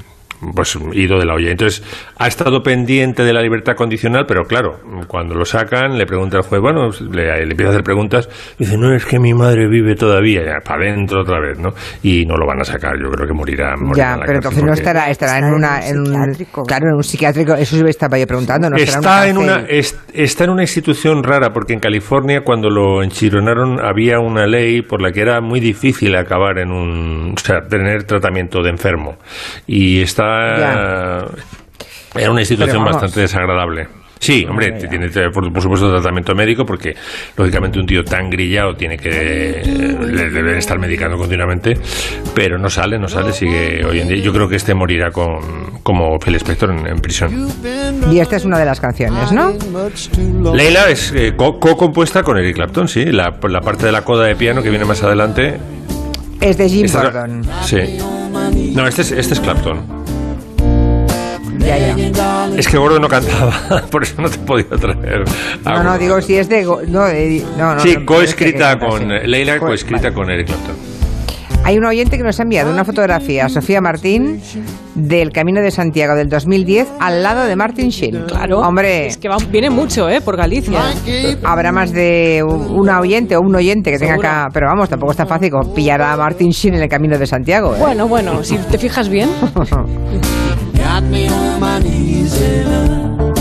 [0.54, 1.50] pues ido de la olla.
[1.50, 1.82] Entonces,
[2.18, 6.42] ha estado pendiente de la libertad condicional, pero claro, cuando lo sacan, le pregunta al
[6.44, 9.94] juez, bueno, le, le empieza a hacer preguntas, dice, no, es que mi madre vive
[9.94, 11.70] todavía, ya, para adentro otra vez, ¿no?
[12.02, 13.74] Y no lo van a sacar, yo creo que morirá.
[13.76, 15.76] morirá Ya, en la pero entonces no estará, estará en una...
[15.78, 16.62] un En un, psiquiátrico.
[16.64, 18.78] claro, en un psiquiátrico, eso me estaba yo preguntando, ¿no?
[18.78, 23.02] Será Está en, una, es- está en una institución rara, porque en California, cuando lo
[23.02, 27.34] enchironaron, había una ley por la que era muy difícil acabar en un.
[27.36, 29.16] O sea, tener tratamiento de enfermo.
[29.66, 30.25] Y está.
[32.14, 32.92] Era una institución Pero vamos.
[32.94, 33.88] bastante desagradable.
[34.18, 34.88] Sí, hombre, Ya, ya.
[34.88, 36.94] tiene eh, por, por supuesto tratamiento médico porque
[37.36, 39.62] lógicamente un tío tan grillado tiene que eh,
[40.10, 41.74] le deben estar medicando continuamente,
[42.34, 44.22] pero no sale, no sale, sigue hoy en día.
[44.22, 47.46] Yo creo que este morirá con como Phil Spector en- en prisión.
[48.10, 49.52] Y esta es una de las canciones, ¿no?
[50.54, 53.04] Leila es eh, co- co-compuesta con Eric Clapton, sí.
[53.04, 55.58] La, la parte de la coda de piano que viene más adelante.
[56.40, 57.42] Es de Jim esta es Gordon.
[57.64, 57.98] Sí.
[58.74, 59.95] No, este es, este es Clapton.
[61.66, 62.48] Ya, ya.
[62.56, 65.24] Es que Gordon no cantaba, por eso no te he podido traer.
[65.64, 66.64] No, no, digo si es de...
[66.64, 69.00] Go- No, de- no, no, Sí, no, coescrita con.
[69.00, 69.06] sí.
[69.26, 70.14] Leila Co- coescrita vale.
[70.14, 70.76] con Eric Clapton.
[71.64, 74.40] Hay un oyente que nos ha enviado una fotografía, Sofía Martín,
[74.94, 78.22] del Camino de Santiago del 2010 al lado de Martin Sheen.
[78.28, 78.60] Claro.
[78.60, 80.20] Hombre, Es que va- viene mucho, ¿eh?
[80.20, 80.80] Por Galicia.
[81.42, 84.28] habrá más de una oyente o un oyente que tenga Seguro.
[84.28, 84.48] acá...
[84.54, 87.26] Pero vamos, tampoco es tan fácil como pillar a Martin Sheen en el Camino de
[87.26, 87.74] Santiago.
[87.74, 87.78] ¿eh?
[87.80, 89.28] Bueno, bueno, si te fijas bien.
[91.00, 93.36] got me on my knees in a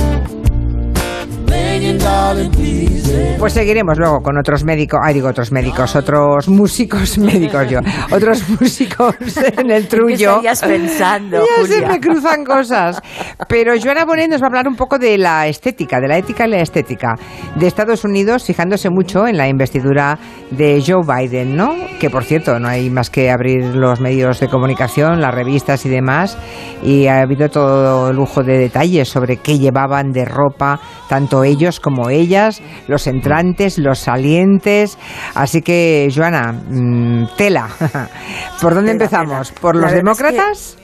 [1.47, 2.94] begging, darling, please.
[3.39, 7.79] Pues seguiremos luego con otros médicos, ay digo otros médicos, otros músicos médicos yo,
[8.11, 9.15] otros músicos
[9.57, 10.41] en el trullo.
[10.41, 11.87] ¿Qué pensando, Ya se Julia?
[11.89, 13.01] me cruzan cosas.
[13.47, 16.47] Pero Joana Bonet nos va a hablar un poco de la estética, de la ética
[16.47, 17.15] y la estética
[17.55, 20.17] de Estados Unidos, fijándose mucho en la investidura
[20.51, 21.75] de Joe Biden, ¿no?
[21.99, 25.89] Que por cierto, no hay más que abrir los medios de comunicación, las revistas y
[25.89, 26.37] demás,
[26.83, 32.09] y ha habido todo lujo de detalles sobre qué llevaban de ropa, tanto ellos como
[32.09, 34.97] ellas, los entrantes, los salientes.
[35.33, 37.67] Así que, Joana, mm, tela.
[38.61, 39.49] ¿Por dónde Tela, empezamos?
[39.49, 39.61] tela.
[39.61, 40.77] ¿Por los verdad es que, demócratas?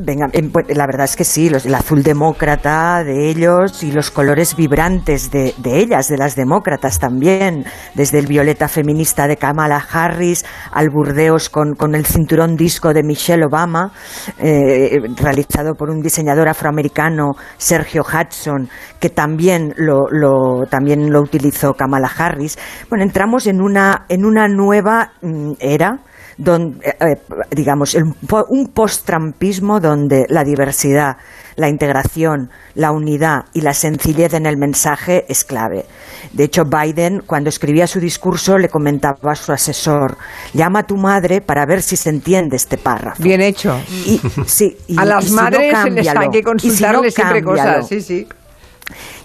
[0.00, 3.90] Venga, em, pues, la verdad es que sí, los- el azul demócrata de ellos y
[3.90, 9.36] los colores vibrantes de, de ellas, de las demócratas también, desde el violeta feminista de
[9.36, 13.90] Kamala Harris al burdeos con, con el cinturón disco de Michelle Obama,
[14.38, 18.68] eh, realizado por un diseñador afroamericano, Sergio Hudson,
[19.00, 22.56] que también lo, lo- también lo utilizó Kamala Harris.
[22.88, 25.98] Bueno, entramos en una, en una nueva mm, era
[26.38, 27.16] don- eh, eh,
[27.50, 28.04] digamos, el
[28.48, 31.16] un post-trampismo donde la diversidad,
[31.56, 35.84] la integración, la unidad y la sencillez en el mensaje es clave.
[36.32, 40.16] De hecho, Biden, cuando escribía su discurso, le comentaba a su asesor,
[40.54, 43.22] llama a tu madre para ver si se entiende este párrafo.
[43.22, 43.76] Bien hecho.
[44.06, 46.50] Y, sí, y- a y las si no, madres les hay que Y si no,
[46.50, 47.88] consultarles siempre cosas.
[47.88, 48.26] Sí, sí.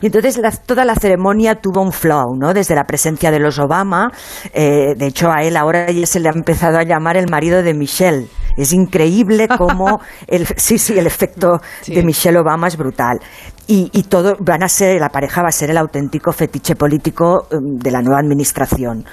[0.01, 2.53] Y entonces la- toda la ceremonia tuvo un flow, ¿no?
[2.53, 4.11] Desde la presencia de los Obama,
[4.53, 7.63] eh, de hecho a él ahora ya se le ha empezado a llamar el marido
[7.63, 8.27] de Michelle.
[8.57, 13.19] Es increíble cómo el, sí, sí, el efecto de Michelle Obama es brutal.
[13.65, 17.47] Y, y todo van a ser, la pareja va a ser el auténtico fetiche político
[17.49, 19.05] em, de la nueva administración.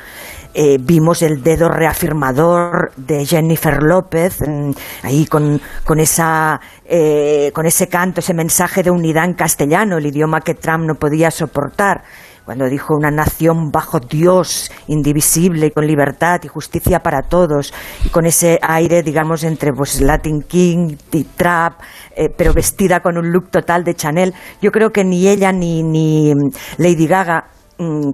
[0.52, 4.70] Eh, vimos el dedo reafirmador de Jennifer López, mm,
[5.04, 10.06] ahí con, con, esa, eh, con ese canto, ese mensaje de unidad en castellano, el
[10.06, 12.02] idioma que Trump no podía soportar,
[12.44, 17.72] cuando dijo una nación bajo Dios, indivisible y con libertad y justicia para todos,
[18.04, 21.74] y con ese aire, digamos, entre pues, Latin King y Trap,
[22.16, 24.34] eh, pero vestida con un look total de Chanel.
[24.60, 27.44] Yo creo que ni ella ni, ni mm, Lady Gaga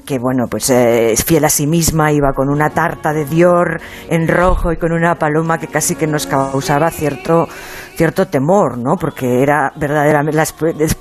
[0.04, 3.80] que bueno, pues eh, es fiel a sí misma, iba con una tarta de Dior
[4.08, 7.48] en rojo y con una paloma que casi que nos causaba cierto,
[7.96, 8.96] cierto temor, ¿no?
[9.00, 10.38] Porque era verdaderamente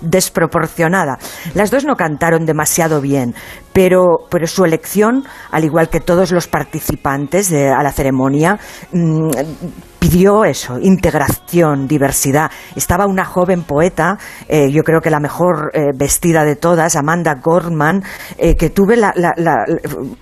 [0.01, 1.17] desproporcionada.
[1.53, 3.35] Las dos no cantaron demasiado bien,
[3.73, 8.57] pero, pero su elección, al igual que todos los participantes de- a la ceremonia,
[8.91, 9.29] mm,
[9.99, 12.51] pidió eso, integración, diversidad.
[12.75, 17.39] Estaba una joven poeta, eh, yo creo que la mejor eh, vestida de todas, Amanda
[17.43, 18.03] Gorman,
[18.37, 19.65] eh, que tuve la, la- la-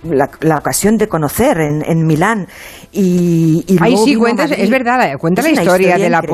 [0.04, 2.46] la- la ocasión de conocer en, en Milán.
[2.96, 6.28] Y, y Ay, sí, cuentas, es verdad, cuenta Es la historia, de, la de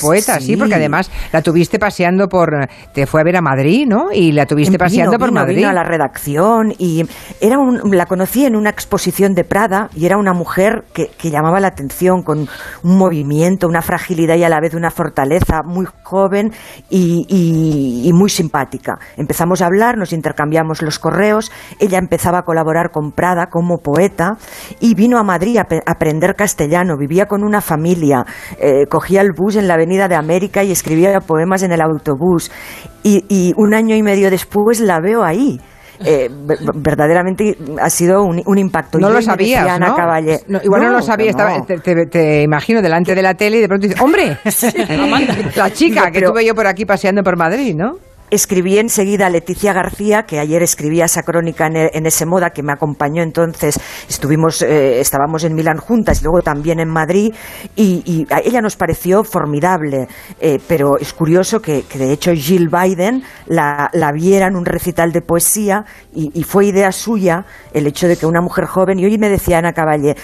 [0.00, 0.56] poeta, sí.
[0.56, 2.50] porque además la tuviste paseando por,
[2.94, 4.12] te fue a ver a Madrid, ¿no?
[4.12, 5.56] Y la tuviste Vino, paseando por Madrid.
[5.56, 7.04] vino a la redacción y
[7.40, 11.30] era un- la conocí en una exposición de Prada y era una mujer que, que
[11.30, 12.48] llamaba la atención con
[12.84, 16.52] un movimiento, una fragilidad y a la vez una fortaleza, muy joven
[16.90, 18.98] y, y- y muy simpática.
[19.16, 24.36] Empezamos a hablar, nos intercambiamos los correos, ella empezaba a colaborar con Prada como poeta
[24.80, 28.24] y vino a Madrid a aprender castellano, vivía con una familia,
[28.60, 32.50] eh, cogía el bus en la Avenida de América y escribía poemas en el autobús
[33.02, 35.60] y, y un año y medio después la veo ahí.
[36.04, 38.98] Eh, ver- verdaderamente ha sido un, un impacto.
[39.00, 39.96] No lo sabías, Ana ¿no?
[39.96, 43.56] Caballé- No, igual no, lo sabía, estaba- te, te- te imagino delante de la tele
[43.56, 44.38] y de pronto dices, ¡hombre!
[45.56, 47.94] la chica que pero- tuve yo por aquí paseando por Madrid, ¿no?
[48.30, 52.50] Escribí enseguida a Leticia García, que ayer escribía esa crónica en, e- en ese moda,
[52.50, 53.80] que me acompañó entonces.
[54.08, 57.32] Estuvimos, eh, estábamos en Milán juntas y luego también en Madrid,
[57.74, 60.08] y, a ella nos pareció formidable.
[60.40, 65.12] eh, pero es curioso que, de hecho Jill Biden la, la viera en un recital
[65.12, 69.04] de poesía y, y fue idea suya el hecho de que una mujer joven, y
[69.06, 70.16] hoy me decía Ana Caballé,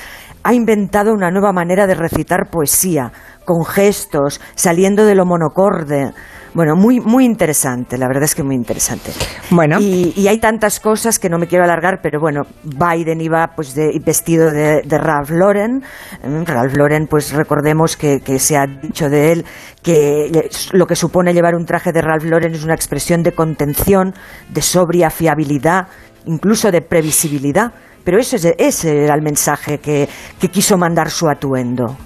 [0.47, 3.11] ha inventado una nueva manera de recitar poesía,
[3.45, 6.13] con gestos, saliendo de lo monocorde.
[6.55, 9.11] Bueno, muy, muy interesante, la verdad es que muy interesante.
[9.51, 9.81] Bueno.
[9.81, 13.75] Y, y hay tantas cosas que no me quiero alargar, pero bueno, Biden iba pues
[13.75, 15.83] de, vestido de, de Ralph Lauren.
[16.23, 19.45] Mm, Ralph Lauren, pues recordemos que, que se ha dicho de él
[19.83, 24.15] que lo que supone llevar un traje de Ralph Lauren es una expresión de contención,
[24.49, 25.89] de sobria fiabilidad,
[26.27, 27.73] incluso de previsibilidad.
[28.05, 31.97] Pero ese, es- ese era el mensaje que, que quiso mandar su atuendo.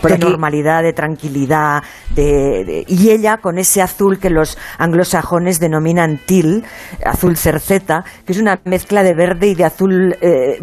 [0.00, 4.56] Por de aquí- normalidad, de tranquilidad, de, de- y ella con ese azul que los
[4.78, 6.64] anglosajones denominan teal,
[7.04, 10.58] azul cerceta, que es una mezcla de verde y de azul eh,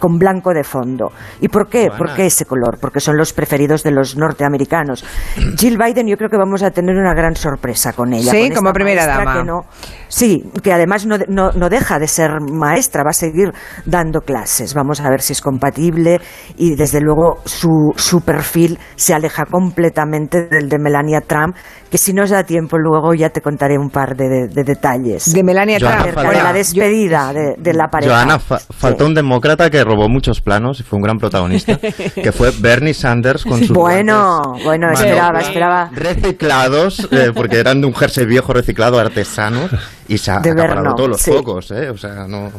[0.00, 1.12] con blanco de fondo.
[1.40, 1.88] ¿Y por qué?
[1.88, 1.98] Joana.
[1.98, 2.78] ¿Por qué ese color?
[2.80, 5.04] Porque son los preferidos de los norteamericanos.
[5.58, 8.30] Jill Biden, yo creo que vamos a tener una gran sorpresa con ella.
[8.32, 9.34] Sí, con como primera dama.
[9.38, 9.62] que no-
[10.08, 13.52] sí, que además no, no- no deja de ser maestra, va a seguir
[13.84, 14.74] dando clases.
[14.74, 16.20] Vamos a ver si es compatible
[16.56, 21.56] y desde luego su, su perfil se aleja completamente del de Melania Trump,
[21.90, 25.32] que si nos da tiempo luego ya te contaré un par de, de- de detalles.
[25.32, 26.08] De Melania Joana, Trump.
[26.08, 28.12] acerca falta- de la despedida de, de la pareja.
[28.14, 31.78] Joana, fa- faltó un demócrata que robó muchos planos y fue un gran protagonista,
[32.14, 35.90] que fue Bernie Sanders con sus Bueno, guantes bueno, esperaba, esperaba.
[35.92, 39.68] reciclados, eh, porque eran de un jersey viejo reciclado artesano
[40.10, 41.30] y se ha De todos los sí.
[41.30, 41.88] focos, ¿eh?
[41.88, 42.50] O sea, no...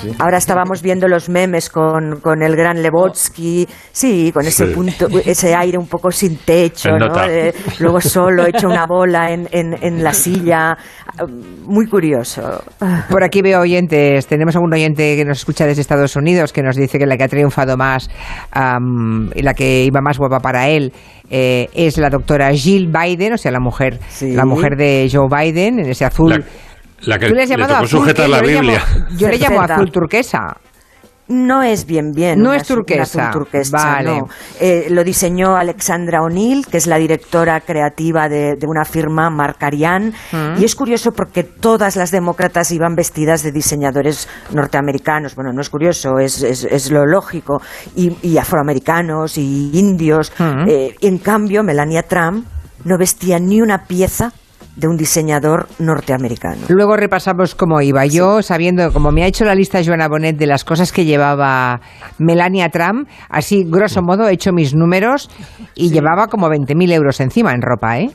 [0.00, 0.10] sí.
[0.18, 4.74] Ahora estábamos viendo los memes con, con el gran Lebotsky, sí, con ese Sí.
[4.74, 7.24] punto, ese aire un poco sin techo, ¿no?
[7.24, 10.76] Eh, luego solo hecho una bola en, en, en la silla,
[11.64, 12.62] muy curioso.
[13.08, 16.74] Por aquí veo oyentes, tenemos algún oyente que nos escucha desde Estados Unidos que nos
[16.74, 18.10] dice que la que ha triunfado más
[18.50, 20.92] am, y la que iba más guapa para él
[21.30, 24.32] eh, es la doctora Jill Biden, o sea, la mujer, Sí.
[24.32, 26.30] la mujer de Joe Biden, en ese azul.
[26.30, 26.40] La,
[27.02, 28.84] la que Tú le has le llamado tocó azul, sujetar la yo le llamo- Biblia.
[29.16, 30.56] yo le llamo azul turquesa.
[31.32, 32.40] No es bien bien.
[32.40, 33.28] No una es azul- una turquesa.
[33.28, 34.18] azul turquesa, Vale.
[34.18, 34.28] no.
[34.58, 40.12] Eh, lo diseñó Alexandra O'Neill, que es la directora creativa de, de una firma, Marcarian.
[40.32, 40.60] Mm.
[40.60, 45.36] Y es curioso porque todas las demócratas iban vestidas de diseñadores norteamericanos.
[45.36, 47.62] Bueno, no es curioso, es, es- es lo lógico.
[47.94, 50.32] Y, y afroamericanos y indios.
[50.36, 50.68] Mm.
[50.68, 52.44] Eh, en cambio, Melania Trump
[52.84, 54.32] no vestía ni una pieza
[54.80, 56.62] de un diseñador norteamericano.
[56.68, 58.06] Luego repasamos cómo iba.
[58.06, 61.80] Yo, sabiendo, como me ha hecho la lista Joana Bonet de las cosas que llevaba
[62.18, 65.30] Melania Trump, así, grosso modo, he hecho mis números
[65.74, 68.10] y llevaba como 20.000 euros encima en ropa, ¿eh?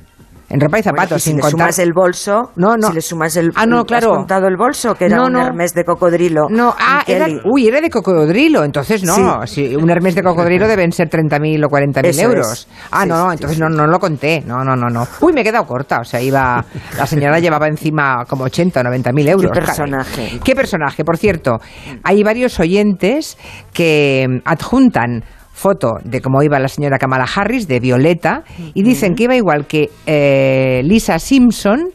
[0.48, 1.60] En ropa y Bueno, zapatos, y si sin le contar.
[1.60, 2.90] sumas el bolso, No, no.
[2.90, 4.12] si le sumas el, Ah, no, ¿has claro.
[4.12, 5.36] contado el bolso que era No, un.
[5.38, 6.48] Hermes de cocodrilo.
[6.50, 9.46] No, ah, era, uy, era de cocodrilo, entonces no.
[9.48, 12.52] Si un Hermes de cocodrilo deben ser 30.000 o 40.000 Eso euros.
[12.52, 12.68] es.
[12.92, 14.44] Ah, Sí, no, entonces no, no lo conté.
[14.46, 15.08] No, no, no, no.
[15.22, 16.02] Uy, me he quedado corta.
[16.02, 16.64] O sea, iba.
[16.98, 19.52] La señora llevaba encima como 80 o 90.000 euros.
[19.52, 19.66] caray.
[19.66, 20.40] personaje.
[20.44, 21.58] Qué personaje, por cierto.
[22.04, 23.38] Hay varios oyentes
[23.74, 25.24] que mm, adjuntan
[25.56, 29.66] foto de cómo iba la señora Kamala Harris, de Violeta, y dicen que iba igual
[29.66, 31.92] que eh, Lisa Simpson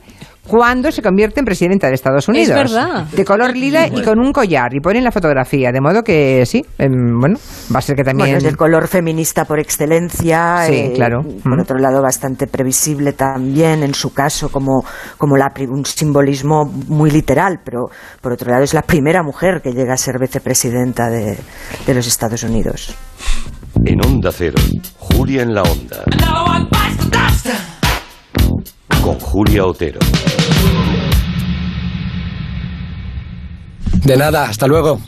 [0.51, 2.49] cuando se convierte en presidenta de Estados Unidos.
[2.55, 3.05] verdad.
[3.13, 4.75] De color lila y con un collar.
[4.75, 5.71] Y ponen la fotografía.
[5.73, 7.39] De modo que sí, em, bueno,
[7.75, 8.29] va a ser que también...
[8.31, 10.65] Bueno, es el color feminista por excelencia.
[10.67, 11.23] Sí, eh, claro.
[11.23, 11.61] Por Mm.
[11.61, 14.85] otro lado, bastante previsible también, en su caso, como,
[15.17, 17.87] como la, un simbolismo muy literal, pero
[18.21, 21.39] por otro lado es la primera mujer que llega a ser vicepresidenta de,
[21.87, 22.95] de los Estados Unidos.
[23.85, 24.57] En Onda Cero,
[24.99, 26.05] Julia en la Onda.
[29.11, 29.99] Con Julia Otero.
[34.05, 35.01] De nada, hasta luego.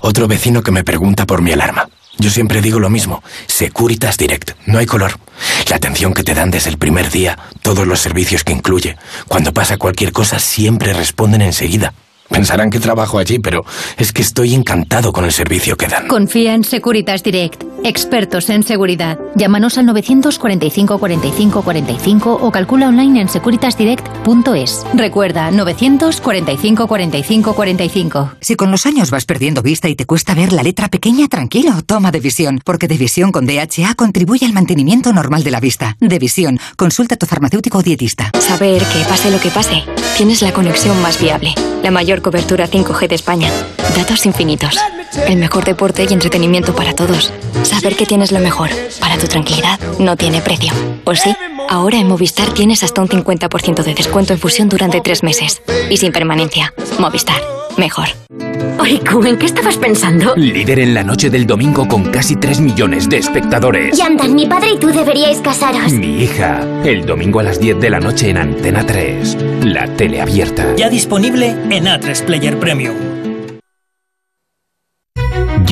[0.00, 1.88] Otro vecino que me pregunta por mi alarma.
[2.18, 3.22] Yo siempre digo lo mismo.
[3.46, 4.50] Securitas Direct.
[4.66, 5.12] No hay color.
[5.70, 8.98] La atención que te dan desde el primer día, todos los servicios que incluye.
[9.26, 11.94] Cuando pasa cualquier cosa, siempre responden enseguida.
[12.28, 13.64] Pensarán que trabajo allí, pero
[13.96, 16.08] es que estoy encantado con el servicio que dan.
[16.08, 19.18] Confía en Securitas Direct, expertos en seguridad.
[19.34, 24.84] Llámanos al 945 45 45 o calcula online en securitasdirect.es.
[24.94, 28.32] Recuerda, 945 45 45.
[28.40, 31.82] Si con los años vas perdiendo vista y te cuesta ver la letra pequeña, tranquilo,
[31.82, 35.96] toma Devisión, porque Devisión con DHA contribuye al mantenimiento normal de la vista.
[36.00, 38.30] Devisión, consulta a tu farmacéutico o dietista.
[38.40, 39.82] Saber que pase lo que pase,
[40.16, 43.50] tienes la conexión más viable, la mayor cobertura 5G de España,
[43.96, 44.76] datos infinitos,
[45.26, 47.32] el mejor deporte y entretenimiento para todos.
[47.66, 50.72] Saber que tienes lo mejor para tu tranquilidad no tiene precio.
[51.04, 51.34] ¿O sí?
[51.68, 55.96] Ahora en Movistar tienes hasta un 50% de descuento en fusión durante tres meses y
[55.96, 56.72] sin permanencia.
[57.00, 57.42] Movistar,
[57.76, 58.06] mejor.
[58.78, 60.36] Oiku, ¿en qué estabas pensando?
[60.36, 63.96] Líder en la noche del domingo con casi 3 millones de espectadores.
[63.98, 65.92] Yandan, mi padre y tú deberíais casaros.
[65.92, 70.20] Mi hija, el domingo a las 10 de la noche en Antena 3, la tele
[70.20, 70.76] abierta.
[70.76, 72.94] Ya disponible en A3 Player Premium.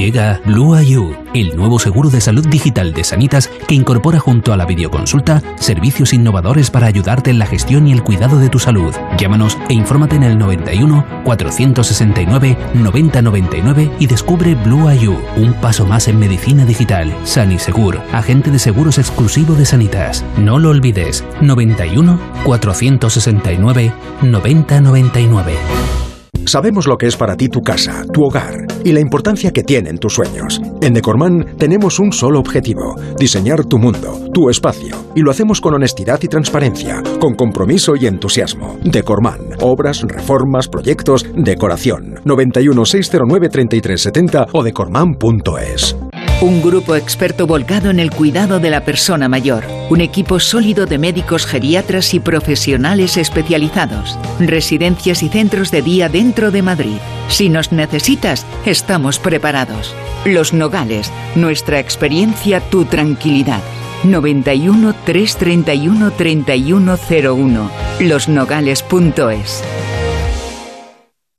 [0.04, 4.56] Llega Blue IU, el nuevo seguro de salud digital de Sanitas que incorpora junto a
[4.58, 8.94] la videoconsulta servicios innovadores para ayudarte en la gestión y el cuidado de tu salud.
[9.16, 16.06] Llámanos e infórmate en el 91 469 9099 y descubre Blue IU, un paso más
[16.06, 17.10] en medicina digital.
[17.24, 20.22] Sanisegur, agente de seguros exclusivo de Sanitas.
[20.36, 23.90] No lo olvides, 91 469
[24.20, 26.03] 9099.
[26.46, 28.66] Sabemos lo que es para ti tu casa, tu hogar.
[28.85, 30.61] y la importancia que tienen tus sueños.
[30.83, 35.74] En Decorman tenemos un solo objetivo, diseñar tu mundo, tu espacio, y lo hacemos con
[35.74, 38.76] honestidad y transparencia, con compromiso y entusiasmo.
[38.85, 42.20] Decorman, obras, reformas, proyectos, decoración.
[42.24, 45.96] 91 609 3370 o decorman.es.
[46.40, 49.64] Un grupo experto volcado en el cuidado de la persona mayor.
[49.88, 54.18] Un equipo sólido de médicos geriatras y profesionales especializados.
[54.40, 56.96] Residencias y centros de día dentro de Madrid.
[57.28, 59.94] Si nos necesitas, estamos preparados.
[60.24, 63.62] Los Nogales, nuestra experiencia, tu tranquilidad.
[64.02, 67.70] 91 331 3101.
[68.00, 69.62] Losnogales.es.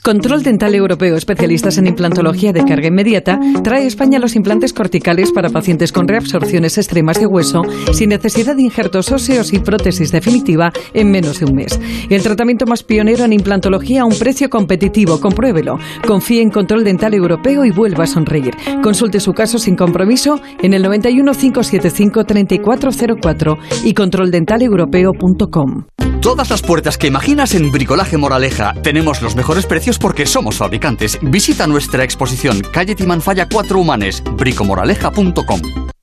[0.05, 5.31] Control Dental Europeo, especialistas en implantología de carga inmediata, trae a España los implantes corticales
[5.31, 10.71] para pacientes con reabsorciones extremas de hueso sin necesidad de injertos óseos y prótesis definitiva
[10.93, 11.79] en menos de un mes.
[12.07, 15.79] El tratamiento más pionero en implantología a un precio competitivo, compruébelo.
[16.05, 18.53] Confíe en Control Dental Europeo y vuelva a sonreír.
[18.83, 25.85] Consulte su caso sin compromiso en el 91 575 3404 y controldentalepeuropeo.com.
[26.25, 28.73] Todas las puertas que imaginas en Bricolaje Moraleja.
[28.81, 31.17] Tenemos los mejores precios porque somos fabricantes.
[31.21, 35.61] Visita nuestra exposición Calle Timanfaya 4 Humanes, bricomoraleja.com.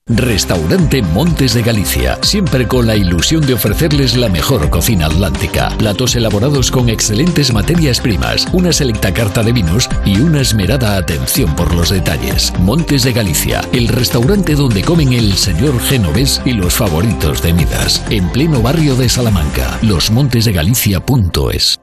[0.09, 5.69] Restaurante Montes de Galicia, siempre con la ilusión de ofrecerles la mejor cocina atlántica.
[5.79, 11.55] Platos elaborados con excelentes materias primas, una selecta carta de vinos y una esmerada atención
[11.55, 12.53] por los detalles.
[12.59, 18.05] Montes de Galicia, el restaurante donde comen el señor genovés y los favoritos de Midas,
[18.11, 19.79] en pleno barrio de Salamanca.
[19.83, 21.82] Losmontesdegalicia.es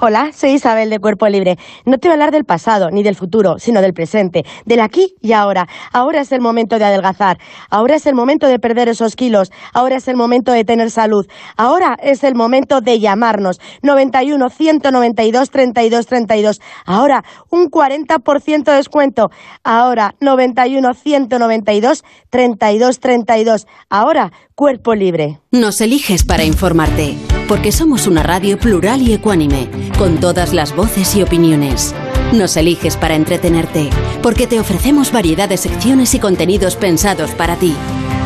[0.00, 1.56] Hola, soy Isabel de Cuerpo Libre.
[1.84, 5.14] No te voy a hablar del pasado ni del futuro, sino del presente, del aquí
[5.20, 5.66] y ahora.
[5.92, 7.38] Ahora es el momento de adelgazar,
[7.70, 11.26] ahora es el momento de perder esos kilos, ahora es el momento de tener salud,
[11.56, 16.60] ahora es el momento de llamarnos 91 192 32 32.
[16.84, 19.30] Ahora un 40% de descuento.
[19.64, 23.66] Ahora 91 192 32 32.
[23.88, 25.38] Ahora Cuerpo Libre.
[25.52, 27.16] Nos eliges para informarte,
[27.48, 31.94] porque somos una radio plural y ecuánime, con todas las voces y opiniones.
[32.32, 33.88] Nos eliges para entretenerte,
[34.22, 37.74] porque te ofrecemos variedad de secciones y contenidos pensados para ti.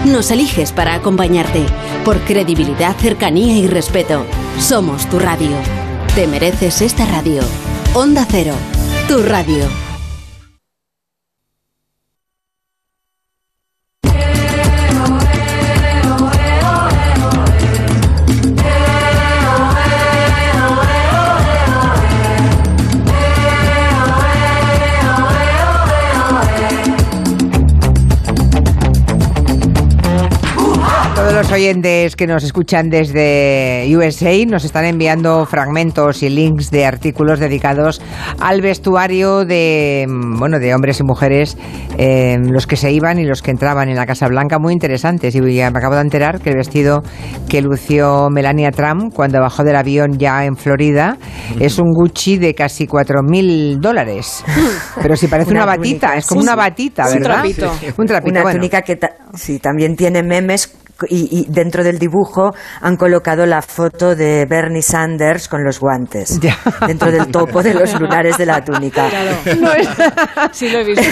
[0.05, 1.65] Nos eliges para acompañarte,
[2.05, 4.27] por credibilidad, cercanía y respeto.
[4.59, 5.57] Somos tu radio.
[6.17, 7.43] Te mereces esta radio.
[7.95, 8.55] Onda Cero,
[9.07, 9.92] tu radio.
[31.53, 38.01] Oyentes que nos escuchan desde USA nos están enviando fragmentos y links de artículos dedicados
[38.41, 41.57] al vestuario de mm, bueno de hombres y mujeres,
[41.99, 45.35] eh, los que se iban y los que entraban en la Casa Blanca, muy interesantes.
[45.35, 47.03] Y me acabo de enterar que el vestido
[47.49, 51.19] que lució Melania Trump cuando bajó del avión ya en Florida
[51.61, 54.45] es un Gucci de casi 4.000 dólares.
[55.03, 56.17] Pero si parece una, batita, túnica.
[56.17, 57.35] es como Sí, una batita, Es un ¿verdad?
[57.43, 57.73] trapito.
[57.99, 58.59] Un trapito, Una bueno.
[58.59, 60.73] túnica que ta- sí, también tiene memes
[61.09, 66.39] y, y dentro del dibujo han colocado la foto de Bernie Sanders con los guantes
[66.87, 69.09] dentro del topo de los lunares de la túnica.
[69.61, 69.89] No es-
[70.53, 71.03] Sí, lo he visto.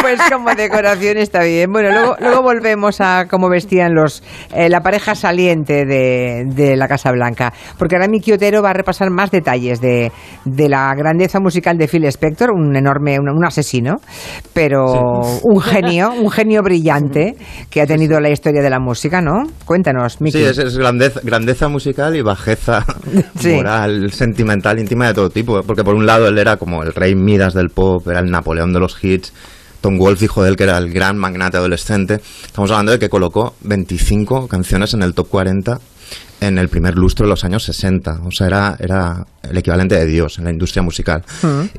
[0.00, 1.70] Pues como decoración está bien.
[1.72, 4.22] Bueno, luego, luego volvemos a cómo vestían los
[4.54, 7.52] eh, la pareja saliente de, de la Casa Blanca.
[7.78, 10.12] Porque ahora Miki Otero va a repasar más detalles de,
[10.44, 13.96] de la grandeza musical de Phil Spector, un enorme, un, un asesino,
[14.52, 14.84] pero
[15.42, 17.34] un genio, un genio brillante
[17.70, 19.35] que ha tenido la historia de la música, ¿no?
[19.64, 20.38] Cuéntanos, Miki.
[20.38, 22.84] Sí, es, es grandeza, grandeza musical y bajeza
[23.40, 23.54] Sí.
[23.54, 25.62] moral, sentimental, íntima de todo tipo.
[25.62, 28.72] Porque por un lado él era como el rey Midas del pop, era el Napoleón
[28.72, 29.32] de los hits.
[29.80, 32.20] Tom Wolfe dijo de él que era el gran magnate adolescente.
[32.44, 35.78] Estamos hablando de que colocó 25 canciones en el top 40
[36.40, 38.20] en el primer lustro de los años 60.
[38.24, 41.24] O sea, era, era el equivalente de Dios en la industria musical.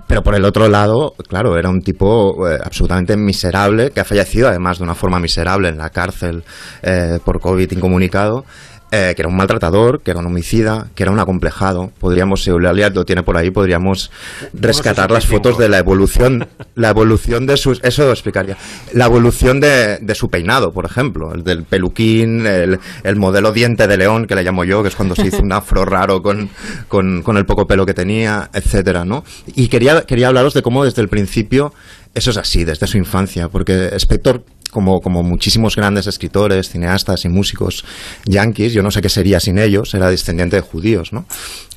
[0.07, 4.47] Pero por el otro lado, claro, era un tipo eh, absolutamente miserable, que ha fallecido
[4.47, 6.43] además de una forma miserable en la cárcel
[6.81, 8.45] eh, por COVID incomunicado.
[8.89, 11.91] Eh, que era un maltratador, que era un homicida, que era un acomplejado.
[11.99, 14.11] Podríamos, si Eulalia lo tiene por ahí, podríamos
[14.53, 15.37] rescatar las 65.
[15.37, 18.55] fotos de la evolución, la evolución de sus, eso lo explicaría,
[18.93, 23.87] la evolución de, de su peinado, por ejemplo, el del peluquín, el, el modelo diente
[23.87, 26.49] de león, que le llamo yo, que es cuando se hizo un afro raro con,
[26.87, 29.25] con, con el poco pelo que tenía, etcétera, ¿no?
[29.53, 31.73] Y quería, quería hablaros de cómo desde el principio
[32.17, 37.29] eso es así, desde su infancia, porque Spector como, como muchísimos grandes escritores, cineastas y
[37.29, 37.85] músicos
[38.25, 41.25] yanquis, yo no sé qué sería sin ellos, era descendiente de judíos, ¿no?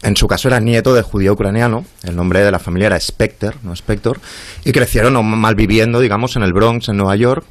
[0.03, 3.57] En su caso era nieto de judío ucraniano, el nombre de la familia era Specter,
[3.63, 4.19] no Spector,
[4.65, 7.45] y crecieron malviviendo, digamos, en el Bronx, en Nueva York,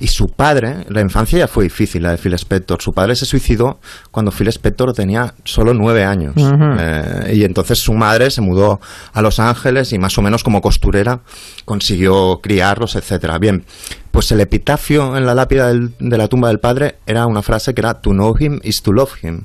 [0.00, 2.80] y su padre, la infancia ya fue difícil, la de Phil Spector.
[2.80, 3.80] Su padre se suicidó
[4.10, 6.32] cuando Phil Spector tenía solo nueve años.
[6.36, 8.80] Eh, y entonces su madre se mudó
[9.12, 11.20] a Los Ángeles y más o menos como costurera
[11.66, 13.38] consiguió criarlos, etcétera.
[13.38, 13.66] Bien,
[14.10, 17.82] pues el epitafio en la lápida de la tumba del padre era una frase que
[17.82, 19.44] era To know him is to love him.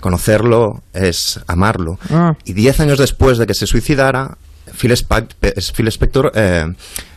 [0.00, 1.98] Conocerlo es amarlo.
[2.10, 2.32] Ah.
[2.44, 4.38] Y diez años después de que se suicidara,
[4.72, 6.66] Phil, Spector eh,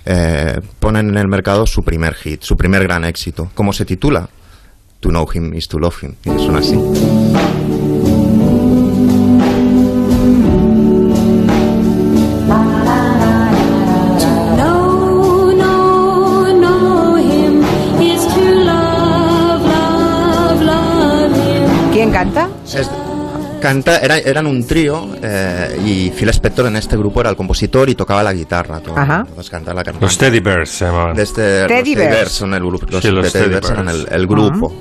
[0.06, 3.52] eh, pone en el mercado su primer hit, su primer gran éxito.
[3.54, 4.30] ¿Cómo se titula?
[5.02, 6.16] To know him is to love him.
[6.24, 7.61] Y suena así.
[22.76, 22.90] Es-
[23.62, 27.90] canta, era, eran un trío eh, y Phil Spector en este grupo era el compositor
[27.90, 28.80] y tocaba la guitarra.
[28.80, 29.24] Todo, Ajá.
[29.28, 30.06] Entonces canta la cantante.
[30.06, 31.16] Los Teddy Bears se llamaban.
[31.16, 32.32] De este, Teddy los Bears.
[32.32, 32.86] son el grupo.
[32.90, 34.74] Los, Sí, los de Teddy Teddy Bears eran el grupo.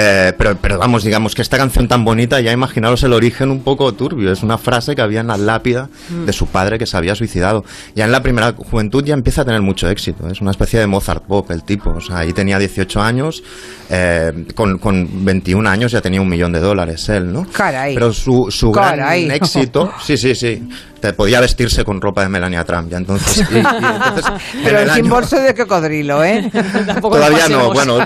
[0.00, 3.62] Eh, pero, pero vamos, digamos que esta canción tan bonita, ya imaginaros el origen un
[3.64, 4.30] poco turbio.
[4.30, 5.88] Es una frase que había en la lápida
[6.24, 7.64] de su padre que se había suicidado.
[7.96, 10.28] Ya en la primera juventud ya empieza a tener mucho éxito.
[10.28, 11.90] Es una especie de Mozart pop el tipo.
[11.90, 13.42] O sea, ahí tenía 18 años,
[13.90, 17.46] eh, con, con 21 años ya tenía un millón de dólares él, ¿no?
[17.50, 17.94] Caray.
[17.94, 19.28] Pero su, su gran Caray.
[19.30, 20.68] éxito, sí, sí, sí.
[21.00, 23.48] Te podía vestirse con ropa de Melania Trump, ya entonces.
[23.50, 24.24] y- y entonces,
[24.54, 26.50] en Pero el sin año- bolso de cocodrilo, ¿eh?
[27.00, 27.98] Todavía no, bueno,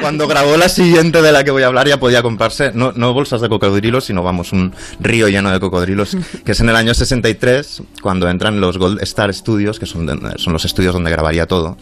[0.00, 3.12] cuando grabó la siguiente de la que voy a hablar ya podía comprarse, no, no
[3.12, 6.94] bolsas de cocodrilos, sino vamos, un río lleno de cocodrilos, que es en el año
[6.94, 11.76] 63, cuando entran los Gold Star Studios, que son, son los estudios donde grabaría todo,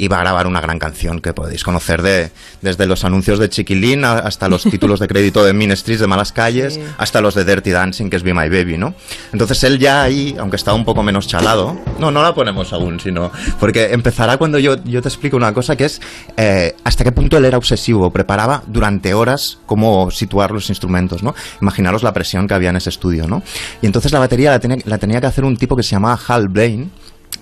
[0.00, 2.30] y va a grabar una gran canción que podéis conocer de,
[2.62, 6.32] desde los anuncios de Chiquilín hasta los títulos de crédito de Mean Streets, de Malas
[6.32, 8.94] Calles, hasta los de Dirty Dancing, que es Be My Baby, ¿no?
[9.30, 12.98] Entonces él ya ahí, aunque estaba un poco menos chalado, no, no la ponemos aún,
[12.98, 16.00] sino, porque empezará cuando yo, yo te explico una cosa que es
[16.38, 21.34] eh, hasta qué punto él era obsesivo, preparaba durante horas cómo situar los instrumentos, ¿no?
[21.60, 23.42] Imaginaros la presión que había en ese estudio, ¿no?
[23.82, 26.18] Y entonces la batería la tenía, la tenía que hacer un tipo que se llamaba
[26.26, 26.88] Hal Blaine,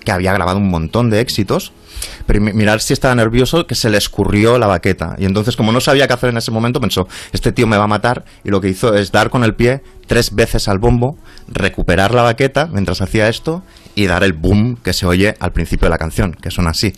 [0.09, 1.71] que había grabado un montón de éxitos,
[2.25, 5.15] pero mi- mirar si estaba nervioso que se le escurrió la baqueta.
[5.19, 7.83] Y entonces, como no sabía qué hacer en ese momento, pensó, este tío me va
[7.83, 11.15] a matar, y lo que hizo es dar con el pie tres veces al bombo,
[11.47, 13.61] recuperar la baqueta mientras hacía esto,
[13.93, 16.93] y dar el boom que se oye al principio de la canción, que suena así.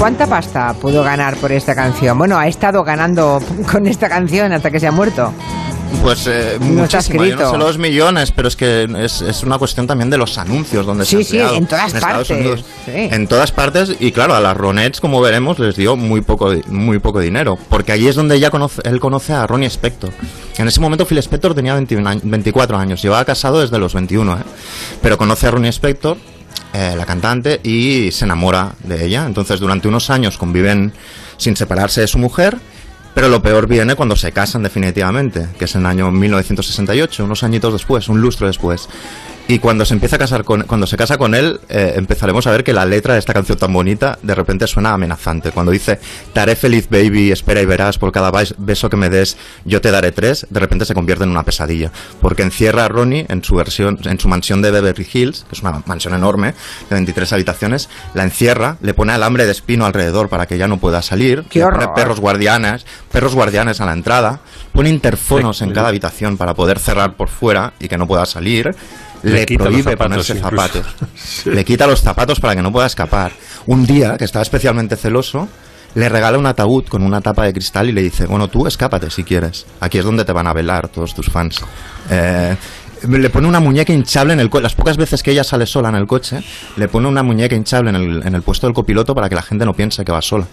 [0.00, 2.16] ¿Cuánta pasta pudo ganar por esta canción?
[2.16, 3.38] Bueno, ha estado ganando
[3.70, 5.30] con esta canción hasta que se ha muerto.
[6.02, 9.58] Pues eh, No muchísimo, yo no sé los millones, pero es que es, es una
[9.58, 11.56] cuestión también de los anuncios donde se Sí, ha sí, empleado.
[11.56, 12.64] en todas Estados partes, Unidos.
[12.86, 12.92] sí.
[12.94, 16.98] En todas partes, y claro, a las Ronettes, como veremos, les dio muy poco, muy
[17.00, 20.12] poco dinero, porque ahí es donde ya conoce, él conoce a Ronnie Spector.
[20.56, 24.34] En ese momento Phil Spector tenía 21 años- 24 años, llevaba casado desde los 21,
[24.38, 24.42] ¿eh?
[25.02, 26.16] pero conoce a Ronnie Spector,
[26.72, 29.26] eh, la cantante, y se enamora de ella.
[29.26, 30.92] Entonces, durante unos años conviven
[31.36, 32.58] sin separarse de su mujer.
[33.14, 37.42] Pero lo peor viene cuando se casan definitivamente, que es en el año 1968, unos
[37.42, 38.88] añitos después, un lustro después.
[39.50, 42.52] Y cuando se empieza a casar con, cuando se casa con él, eh, empezaremos a
[42.52, 45.50] ver que la letra de esta canción tan bonita de repente suena amenazante.
[45.50, 45.98] Cuando dice,
[46.32, 49.90] te haré feliz baby, espera y verás, por cada beso que me des, yo te
[49.90, 51.90] daré tres, de repente se convierte en una pesadilla.
[52.20, 55.62] Porque encierra a Ronnie en su versión, en su mansión de Beverly Hills, que es
[55.62, 56.54] una mansión enorme,
[56.88, 60.78] de 23 habitaciones, la encierra, le pone alambre de espino alrededor para que ya no
[60.78, 65.72] pueda salir, ¡Qué le pone perros guardianes, perros guardianes a la entrada, pone interfonos en
[65.72, 68.76] cada habitación para poder cerrar por fuera y que no pueda salir.
[69.22, 70.86] Le prohíbe ponerse zapatos.
[71.44, 73.32] Le quita los zapatos para que no pueda escapar.
[73.66, 75.48] Un día, que estaba especialmente celoso,
[75.94, 79.10] le regala un ataúd con una tapa de cristal y le dice, bueno, tú escápate
[79.10, 79.66] si quieres.
[79.80, 81.60] Aquí es donde te van a velar todos tus fans.
[82.08, 82.56] Eh,
[83.08, 84.62] le pone una muñeca hinchable en el coche.
[84.62, 86.42] Las pocas veces que ella sale sola en el coche,
[86.76, 89.42] le pone una muñeca hinchable en el, en el puesto del copiloto para que la
[89.42, 90.46] gente no piense que va sola.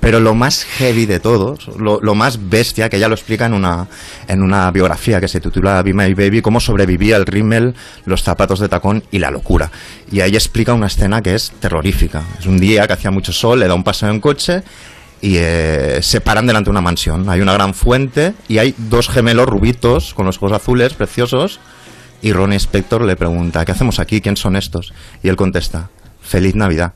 [0.00, 3.54] Pero lo más heavy de todo, lo, lo más bestia, que ella lo explica en
[3.54, 3.86] una,
[4.26, 7.74] en una biografía que se titula Be My Baby, cómo sobrevivía el rímel,
[8.04, 9.70] los zapatos de tacón y la locura.
[10.10, 12.22] Y ahí explica una escena que es terrorífica.
[12.38, 14.62] Es un día que hacía mucho sol, le da un paseo en coche
[15.22, 17.28] y eh, se paran delante de una mansión.
[17.30, 21.60] Hay una gran fuente y hay dos gemelos rubitos con los ojos azules, preciosos.
[22.22, 24.20] Y Ronnie Spector le pregunta, ¿qué hacemos aquí?
[24.20, 24.94] ¿Quién son estos?
[25.22, 25.90] Y él contesta,
[26.22, 26.94] Feliz Navidad.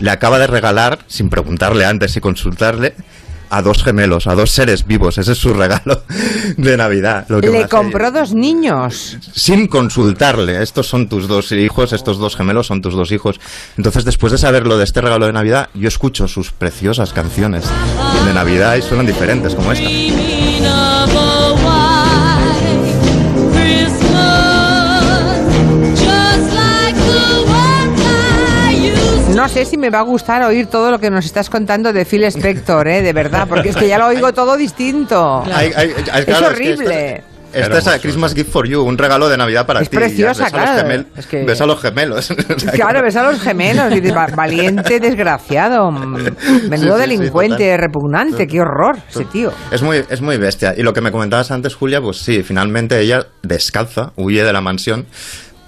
[0.00, 2.94] Le acaba de regalar, sin preguntarle antes y consultarle,
[3.50, 5.18] a dos gemelos, a dos seres vivos.
[5.18, 6.02] Ese es su regalo
[6.56, 7.26] de Navidad.
[7.28, 9.18] Lo que Le compró dos niños.
[9.34, 10.62] sin consultarle.
[10.62, 13.38] Estos son tus dos hijos, estos dos gemelos son tus dos hijos.
[13.76, 17.64] Entonces, después de saber lo de este regalo de Navidad, yo escucho sus preciosas canciones
[18.24, 20.41] de Navidad y suenan diferentes, como esta.
[29.42, 32.04] No sé si me va a gustar oír todo lo que nos estás contando de
[32.04, 33.02] Phil Spector, ¿eh?
[33.02, 35.42] de verdad, porque es que ya lo oigo todo distinto.
[35.52, 37.24] Hay- hay- hay- es claro, que horrible.
[37.52, 39.96] Esta es a Christmas Gift for You, un regalo de Navidad para Es ti.
[39.96, 40.88] preciosa, ves a claro.
[40.88, 42.32] gemel- Es que- Ves a los gemelos.
[42.72, 46.14] Claro, ves a los gemelos y dices, "Va- valiente, desgraciado, mm,
[46.70, 47.78] menudo Sí, sí, sí, delincuente, total.
[47.80, 49.50] repugnante, qué horror ese tío.
[49.72, 50.72] Es muy, es muy bestia.
[50.76, 54.60] Y lo que me comentabas antes, Julia, pues sí, finalmente ella descalza, huye de la
[54.60, 55.06] mansión,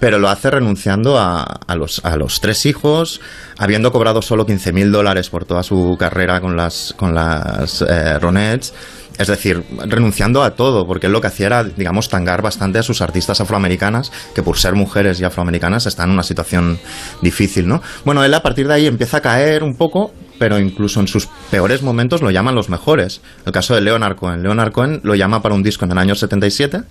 [0.05, 3.21] pero lo hace renunciando a, a los, a los tres hijos,
[3.57, 8.19] habiendo cobrado solo 15 mil dólares por toda su carrera con las, con las eh,
[8.19, 8.71] Ronettes.
[9.17, 12.83] Es decir, renunciando a todo, porque él lo que hacía era, digamos, tangar bastante a
[12.83, 16.77] sus artistas afroamericanas, que por ser mujeres y afroamericanas están en una situación
[17.23, 17.81] difícil, ¿no?
[18.03, 21.27] Bueno, él a partir de ahí empieza a caer un poco, pero incluso en sus
[21.49, 23.21] peores momentos lo llaman los mejores.
[23.45, 24.43] El caso de Leonard Cohen.
[24.43, 26.81] Leonard Cohen lo llama para un disco en el año 77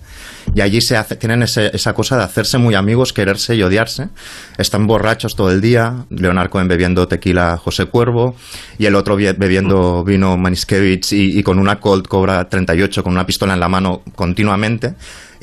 [0.55, 4.09] y allí se hace, tienen ese- esa cosa de hacerse muy amigos, quererse y odiarse.
[4.57, 6.05] Están borrachos todo el día.
[6.09, 8.35] Leonard Cohen bebiendo tequila José Cuervo
[8.77, 13.13] y el otro bie- bebiendo vino Maniskevich y, y con una Colt Cobra 38 con
[13.13, 14.93] una pistola en la mano continuamente.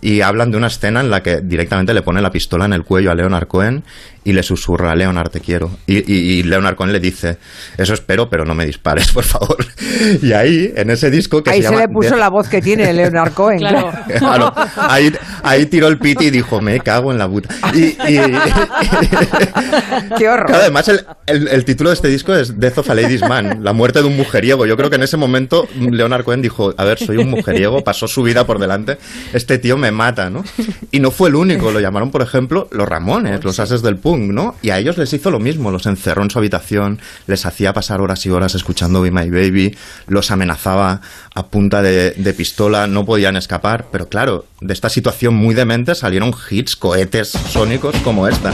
[0.05, 2.83] Y hablan de una escena en la que directamente le pone la pistola en el
[2.83, 3.85] cuello a Leonard Cohen
[4.25, 5.71] y le susurra, Leonard, te quiero.
[5.87, 7.39] Y, y- y Leonard Cohen le dice,
[7.77, 9.57] eso espero, pero no me dispares, por favor.
[10.23, 11.87] Y ahí, en ese disco que Ahí se se, llama...
[11.87, 13.59] le puso Death- la voz que tiene Leonard Cohen.
[13.59, 13.93] Claro.
[14.19, 15.13] Claro, ahí,
[15.43, 17.55] ahí tiró el piti y dijo, me cago en la puta.
[17.75, 18.21] Y, y-
[20.19, 20.47] Qué horror.
[20.47, 23.59] Claro, además el, el- el título de este disco es Death of a Ladies Man,
[23.63, 24.67] la muerte de un mujeriego.
[24.67, 28.09] Yo creo que en ese momento Leonard Cohen dijo, a ver, soy un mujeriego, pasó
[28.09, 28.99] su vida por delante,
[29.33, 30.45] este tío me mata, ¿no?
[30.91, 33.97] Y no fue el único, lo llamaron, por ejemplo, los Ramones, los ases del
[34.63, 38.01] Y a ellos les hizo lo mismo, los encerró en su habitación, les hacía pasar
[38.01, 41.01] horas y horas escuchando Be My Baby, los amenazaba
[41.35, 45.95] a punta de, de pistola, no podían escapar, pero claro, de esta situación muy demente
[45.95, 48.53] salieron hits, cohetes sónicos como esta.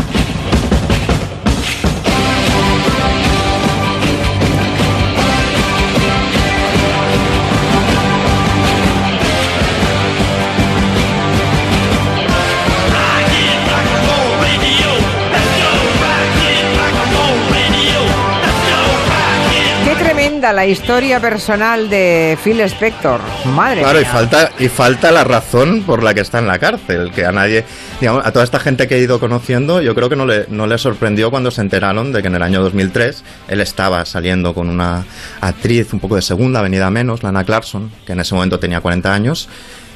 [20.49, 23.21] Tremenda la historia personal de Phil Spector.
[23.55, 24.13] Madre Claro, y mía.
[24.13, 27.65] falta, y falta la razón por la que está en la cárcel, que a nadie,
[28.01, 30.67] digamos, a toda esta gente que he ido conociendo, yo creo que no le, no
[30.67, 34.69] le sorprendió cuando se enteraron de que en el año 2003 él estaba saliendo con
[34.69, 35.05] una
[35.41, 39.13] actriz un poco de segunda, venida menos, Lana Clarkson, que en ese momento tenía 40
[39.13, 39.49] años,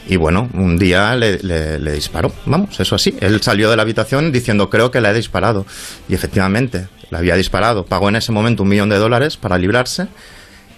[0.08, 3.14] y bueno, un día le, le- le disparó, vamos, eso así.
[3.20, 5.64] Él salió de la habitación diciendo, creo que le he disparado.
[6.08, 7.84] Y efectivamente, le había disparado.
[7.86, 10.08] Pagó en ese momento un millón de dólares para librarse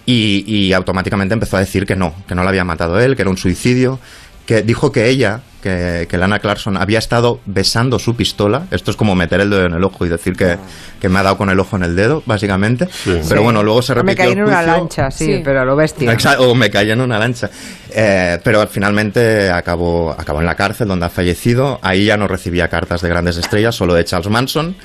[0.05, 3.21] y, y automáticamente empezó a decir que no, que no la había matado él, que
[3.23, 3.99] era un suicidio,
[4.45, 8.67] que dijo que ella, que, que Lana Clarkson, había estado besando su pistola.
[8.69, 10.57] Esto es como meter el dedo en el ojo y decir que,
[11.01, 12.87] que me ha dado con el ojo en el dedo, básicamente.
[13.27, 15.41] Pero bueno, luego se O me repitió caí en una lancha, sí, Sí.
[15.43, 16.11] pero a lo bestia.
[16.13, 17.49] Exacto, o me caí en una lancha.
[17.89, 21.79] Eh, pero finalmente acabó, acabó en la cárcel donde ha fallecido.
[21.81, 24.75] Ahí ya no recibía cartas de grandes estrellas, solo de Charles Manson.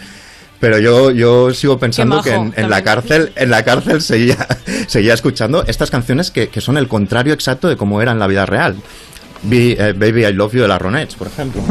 [0.61, 4.47] Pero yo, yo sigo pensando que en, en la cárcel, en la cárcel seguía,
[4.87, 8.27] seguía escuchando estas canciones que, que son el contrario exacto de cómo era en la
[8.27, 8.77] vida real.
[9.43, 11.63] Be- eh, Baby I Love You de las Ronettes, por ejemplo.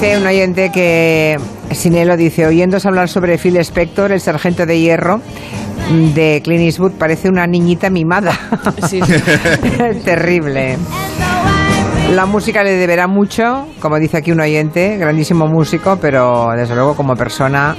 [0.00, 1.38] Dice un oyente que
[1.70, 5.22] Sinelo dice, oyéndose hablar sobre Phil Spector, el sargento de hierro
[6.14, 8.32] de Clint Eastwood, parece una niñita mimada.
[8.88, 9.00] Sí.
[10.04, 10.76] Terrible.
[12.14, 16.94] La música le deberá mucho, como dice aquí un oyente, grandísimo músico, pero desde luego
[16.94, 17.74] como persona,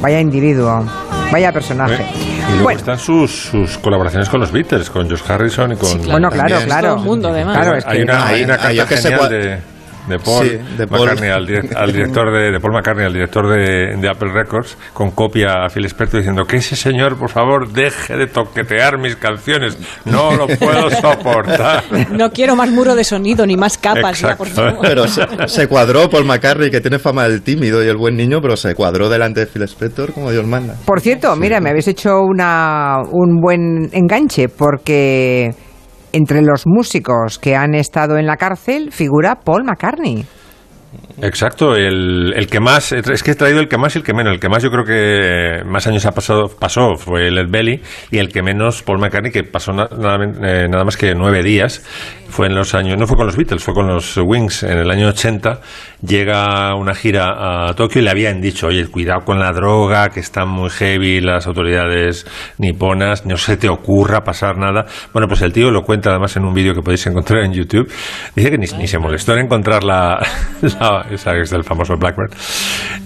[0.00, 0.84] vaya individuo,
[1.30, 2.04] vaya personaje.
[2.14, 2.78] Y luego Bueno.
[2.80, 6.02] están sus, sus colaboraciones con los Beatles, con Josh Harrison y con...
[6.10, 6.88] Bueno, claro, claro.
[6.88, 7.56] Todo el mundo, además.
[7.56, 9.71] Claro, es hay una, hay una Ah, yo carta que sé genial cuál- de...
[10.08, 11.00] de Paul, Sí, de Paul.
[11.02, 11.46] McCartney al,
[11.76, 15.68] al director de, de Paul McCartney, al director de, de Apple Records, con copia a
[15.68, 19.78] Phil Spector diciendo que ese señor, por favor, deje de toquetear mis canciones.
[20.04, 21.84] No lo puedo soportar.
[22.12, 24.78] No quiero más muro de sonido ni más capas, ya, por favor.
[24.82, 28.40] Pero se, se cuadró Paul McCartney, que tiene fama del tímido y el buen niño,
[28.42, 30.74] pero se cuadró delante de Phil Spector como Dios manda.
[30.84, 35.50] Por cierto, mira, me habéis hecho una, un buen enganche porque
[36.12, 40.24] entre los músicos que han estado en la cárcel figura Paul McCartney.
[41.22, 44.12] Exacto, el, el que más, es que he traído el que más y el que
[44.12, 44.32] menos.
[44.34, 48.18] El que más yo creo que más años ha pasado, pasó fue Led Belly y
[48.18, 51.82] el que menos Paul McCartney, que pasó eh, nada más que nueve días.
[52.32, 54.90] Fue en los años, no fue con los Beatles, fue con los Wings en el
[54.90, 55.60] año 80.
[56.00, 60.20] Llega una gira a Tokio y le habían dicho, oye, cuidado con la droga, que
[60.20, 62.26] están muy heavy las autoridades
[62.56, 64.86] niponas, no se te ocurra pasar nada.
[65.12, 67.92] Bueno, pues el tío lo cuenta además en un vídeo que podéis encontrar en YouTube.
[68.34, 70.18] Dice que ni, ni se molestó en encontrar la,
[70.62, 72.32] la- esa que es del famoso Blackbird,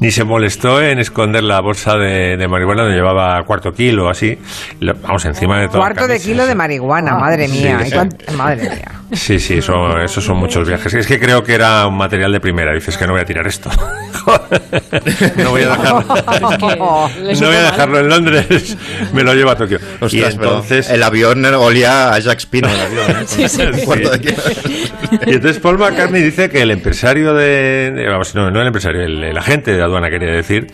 [0.00, 4.38] ni se molestó en esconder la bolsa de, de marihuana donde llevaba cuarto kilo, así.
[4.78, 5.78] Lo- Vamos, encima de todo.
[5.80, 7.80] Cuarto de kilo de marihuana, madre Sí, mía.
[7.82, 7.88] sí.
[7.88, 8.92] ¿Y cuánto- Madre mía.
[9.16, 10.92] Sí, sí, eso, esos son muchos viajes.
[10.94, 12.72] Es que creo que era un material de primera.
[12.74, 13.70] Dices que no voy a tirar esto.
[15.36, 16.02] no voy a dejarlo.
[16.02, 18.76] no voy a dejarlo en Londres.
[19.12, 19.78] Me lo llevo a Tokio.
[20.00, 20.90] y Ostras, entonces.
[20.90, 22.68] el avión olía a Jack Spino.
[22.68, 23.24] El avión, ¿eh?
[23.26, 23.62] Sí, sí.
[25.26, 29.02] Y entonces Paul McCartney dice que el empresario de, de- vamos, no, no el empresario,
[29.02, 30.66] el, el agente de aduana quería decir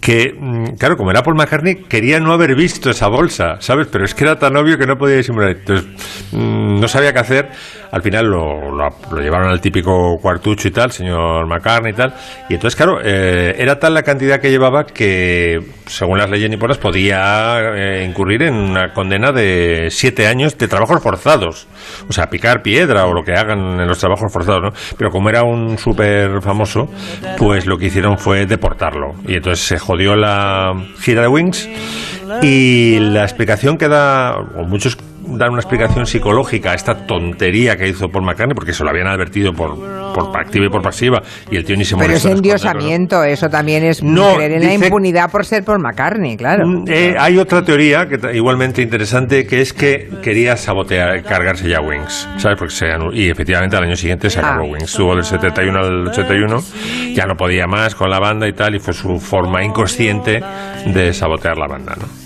[0.00, 3.86] que, mm, claro, como era Paul McCartney, quería no haber visto esa bolsa, ¿sabes?
[3.90, 5.50] Pero es que era tan obvio que no podía disimular.
[5.50, 5.86] Entonces,
[6.32, 7.50] mm, no sabía qué hacer.
[7.92, 12.14] Al final lo, lo- lo llevaron al típico cuartucho y tal, señor McCartney y tal.
[12.48, 16.78] Y entonces, claro, eh, era tal la cantidad que llevaba que, según las leyes niponas,
[16.78, 21.66] podía eh, incurrir en una condena de siete años de trabajos forzados.
[22.08, 24.72] O sea, picar piedra o lo que hagan en los trabajos forzados, ¿no?
[24.96, 26.88] Pero como era un súper famoso,
[27.38, 29.14] pues lo que hicieron fue deportarlo.
[29.26, 31.68] Y entonces se jodió la gira de Wings
[32.42, 34.96] y la explicación que da, o muchos
[35.26, 39.06] dan una explicación psicológica a esta tontería que hizo Paul McCartney, porque se lo habían
[39.06, 39.76] advertido por,
[40.14, 42.28] por activa y por pasiva, y el tío ni se Pero es molestó.
[42.28, 42.58] esconderlo, ¿no?
[42.80, 46.66] endiosamiento, eso también es No, creer en la impunidad por ser Paul McCartney, claro.
[46.66, 51.80] Mm, eh, hay otra teoría que igualmente interesante que es que quería sabotear, cargarse ya
[51.80, 52.58] Wings, ¿sabes?
[52.58, 54.70] Porque se y efectivamente al año siguiente se acabó Ah.
[54.72, 54.84] Wings.
[54.90, 56.62] Estuvo del 71 al 81,
[57.14, 60.40] ya no podía más con la banda y tal, y fue su forma inconsciente
[60.86, 62.19] de sabotear la banda, ¿no?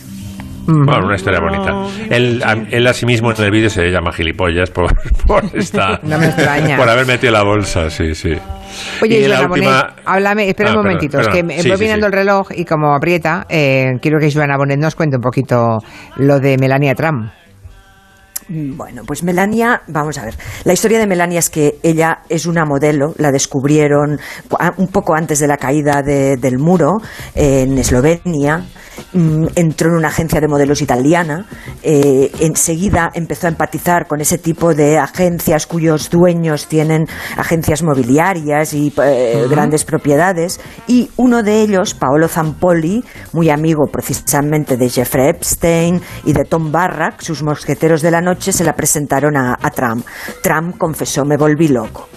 [0.67, 1.87] Bueno, una historia bonita.
[2.11, 4.95] Él, a- él a sí mismo en el vídeo se llama gilipollas por,
[5.27, 6.77] por esta, No me extraña.
[6.77, 8.33] por haber metido la bolsa, sí, sí.
[9.03, 11.41] Oye, Y la Joana última- Bonet, háblame, espera Ah, un perdón, momentito, es perdón.
[11.41, 12.09] que me Sí, voy sí, mirando sí.
[12.09, 15.79] el reloj y como aprieta, eh, quiero que Joana Bonet nos cuente un poquito
[16.17, 17.31] lo de Melania Trump.
[18.47, 20.35] Bueno, pues Melania, vamos a ver.
[20.65, 24.19] La historia de Melania es que ella es una modelo, la descubrieron
[24.77, 26.99] un poco antes de la caída de- del muro
[27.35, 28.65] en Eslovenia.
[29.13, 31.47] Mm, entró en una agencia de modelos italiana.
[31.83, 38.73] eh, enseguida empezó a empatizar con ese tipo de agencias cuyos dueños tienen agencias mobiliarias
[38.75, 40.61] y eh, grandes propiedades.
[40.87, 46.73] Y uno de ellos, Paolo Zampoli, muy amigo precisamente de Jeffrey Epstein y de Tom
[46.73, 50.07] Barrack, sus mosqueteros de la noche, se la presentaron a, a Trump.
[50.43, 52.09] Trump confesó, me volví loco.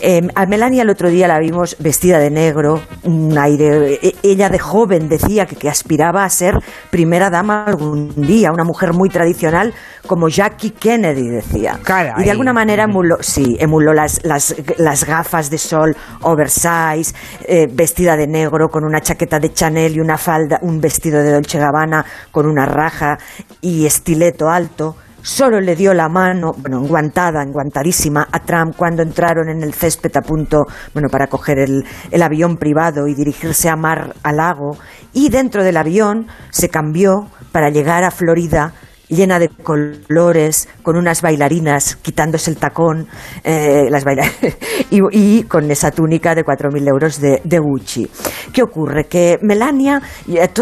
[0.00, 3.94] Eh, a Melania el otro día la vimos vestida de negro, un aire.
[4.02, 6.58] e- Ella de joven decía que, que aspiraba a ser
[6.90, 9.74] primera dama algún día, una mujer muy tradicional
[10.06, 11.78] como Jackie Kennedy decía.
[12.18, 17.14] Y de alguna manera emuló, sí, emuló las, las, las gafas de sol oversize,
[17.44, 21.32] eh, vestida de negro con una chaqueta de Chanel y una falda, un vestido de
[21.32, 23.18] Dolce Gabbana con una raja
[23.60, 24.96] y estileto alto.
[25.26, 30.16] Solo le dio la mano, bueno, enguantada, enguantadísima, a Trump cuando entraron en el césped
[30.16, 34.78] a punto, bueno, para coger el, el avión privado y dirigirse a Mar a Lago.
[35.12, 38.72] Y dentro del avión se cambió para llegar a Florida
[39.08, 43.06] llena de colores, con unas bailarinas quitándose el tacón,
[43.44, 44.04] eh, las
[44.90, 48.08] y, y con esa túnica de 4.000 euros de, de Gucci.
[48.52, 49.06] ¿Qué ocurre?
[49.06, 50.00] Que Melania,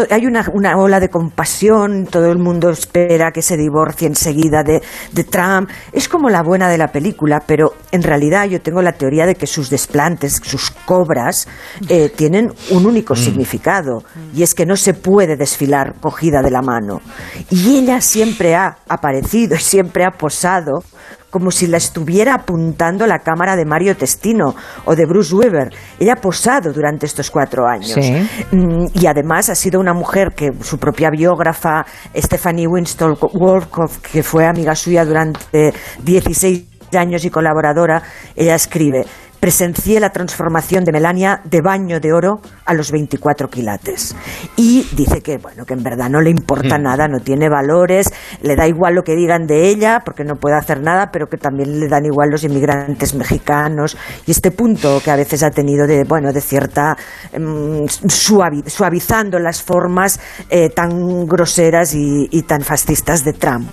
[0.09, 4.81] hay una, una ola de compasión, todo el mundo espera que se divorcie enseguida de,
[5.11, 5.69] de Trump.
[5.91, 9.35] Es como la buena de la película, pero en realidad yo tengo la teoría de
[9.35, 11.47] que sus desplantes, sus cobras,
[11.89, 16.61] eh, tienen un único significado, y es que no se puede desfilar cogida de la
[16.61, 17.01] mano.
[17.49, 20.83] Y ella siempre ha aparecido y siempre ha posado
[21.29, 24.55] como si la estuviera apuntando la cámara de Mario Testino
[24.85, 25.67] o de Bruce Weber.
[25.99, 27.91] Ella ha posado durante estos cuatro años.
[27.93, 28.25] Sí.
[28.51, 34.23] Mm, Y además ha sido una mujer que su propia biógrafa, Stephanie Winston Wolkoff, que
[34.23, 35.73] fue amiga suya durante
[36.03, 36.63] 16
[36.95, 38.01] años y colaboradora,
[38.35, 39.05] ella escribe.
[39.45, 44.15] Presencié la transformación de Melania de baño de oro a los 24 quilates.
[44.55, 46.81] Y dice que, bueno, que en verdad no le importa Mm.
[46.81, 50.55] nada, no tiene valores, le da igual lo que digan de ella, porque no puede
[50.57, 53.95] hacer nada, pero que también le dan igual los inmigrantes mexicanos.
[54.25, 56.97] Y este punto que a veces ha tenido de, bueno, de cierta
[57.31, 60.19] em, suavi- suavizando las formas
[60.49, 63.69] eh, tan groseras y, y tan fascistas de Trump.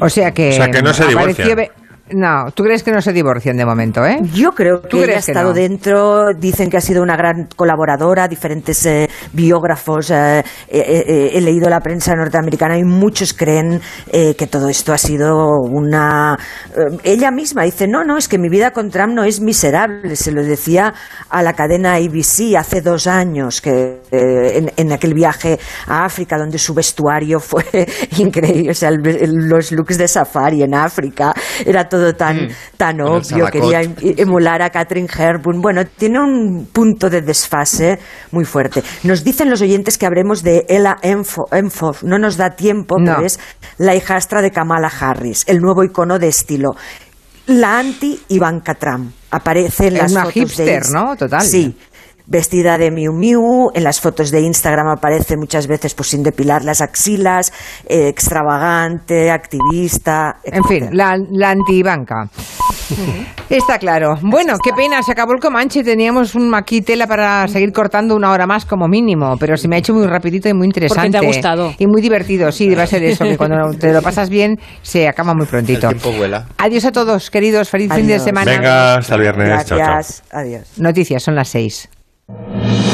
[0.00, 0.48] O sea que.
[0.48, 1.04] O sea, que no se
[1.54, 1.70] be-
[2.14, 4.18] No, ¿tú crees que no se divorcian de momento, eh?
[4.34, 5.54] Yo creo ¿Tú que ella ha estado no?
[5.54, 11.40] dentro, dicen que ha sido una gran colaboradora, diferentes eh, biógrafos, eh, eh, eh, he
[11.40, 13.80] leído la prensa norteamericana y muchos creen
[14.12, 16.38] eh, que todo esto ha sido una...
[17.02, 20.32] ella misma dice, no, no, es que mi vida con Trump no es miserable, se
[20.32, 20.92] lo decía
[21.30, 26.58] a la cadena ABC hace dos años, que en, en aquel viaje a África donde
[26.58, 27.64] su vestuario fue
[28.18, 31.32] increíble, o sea, el- el- los looks de safari en África,
[31.64, 35.60] era todo tan, tan Con el obvio, quería em- emular a Catherine Hepburn.
[35.60, 37.98] Bueno, tiene un punto de desfase
[38.32, 38.82] muy fuerte.
[39.04, 42.02] Nos dicen los oyentes que hablemos de Ella Enfo, Enfoff.
[42.02, 43.12] No nos da tiempo, No.
[43.14, 43.38] pero es
[43.78, 46.70] la hijastra de Kamala Harris, el nuevo icono de estilo.
[47.46, 49.12] La anti-Ivanka Trump.
[49.30, 51.16] Aparece en Es las una fotos de hipster, Inst- ¿no?
[51.16, 51.40] Total.
[51.42, 51.76] Sí.
[52.26, 56.64] Vestida de Miu Miu, en las fotos de Instagram aparece muchas veces pues sin depilar
[56.64, 57.52] las axilas,
[57.88, 60.36] eh, extravagante, activista.
[60.44, 62.28] En fin, la, la antibanca.
[63.48, 64.16] Está claro.
[64.22, 65.82] Bueno, qué pena, se acabó el Comanche.
[65.82, 69.76] Teníamos un aquí tela para seguir cortando una hora más como mínimo, pero se me
[69.76, 71.18] ha hecho muy rapidito y muy interesante.
[71.18, 71.74] Porque te ha gustado.
[71.78, 75.08] Y muy divertido, sí, va a ser eso, que cuando te lo pasas bien se
[75.08, 75.88] acaba muy prontito.
[75.88, 76.46] El tiempo vuela.
[76.58, 77.68] Adiós a todos, queridos.
[77.68, 78.50] Feliz fin de semana.
[78.50, 79.66] Venga, hasta el viernes.
[79.66, 79.86] Chao, chao.
[79.86, 80.22] Gracias.
[80.30, 80.78] Adiós.
[80.78, 81.88] Noticias, son las seis.
[82.32, 82.92] ああ!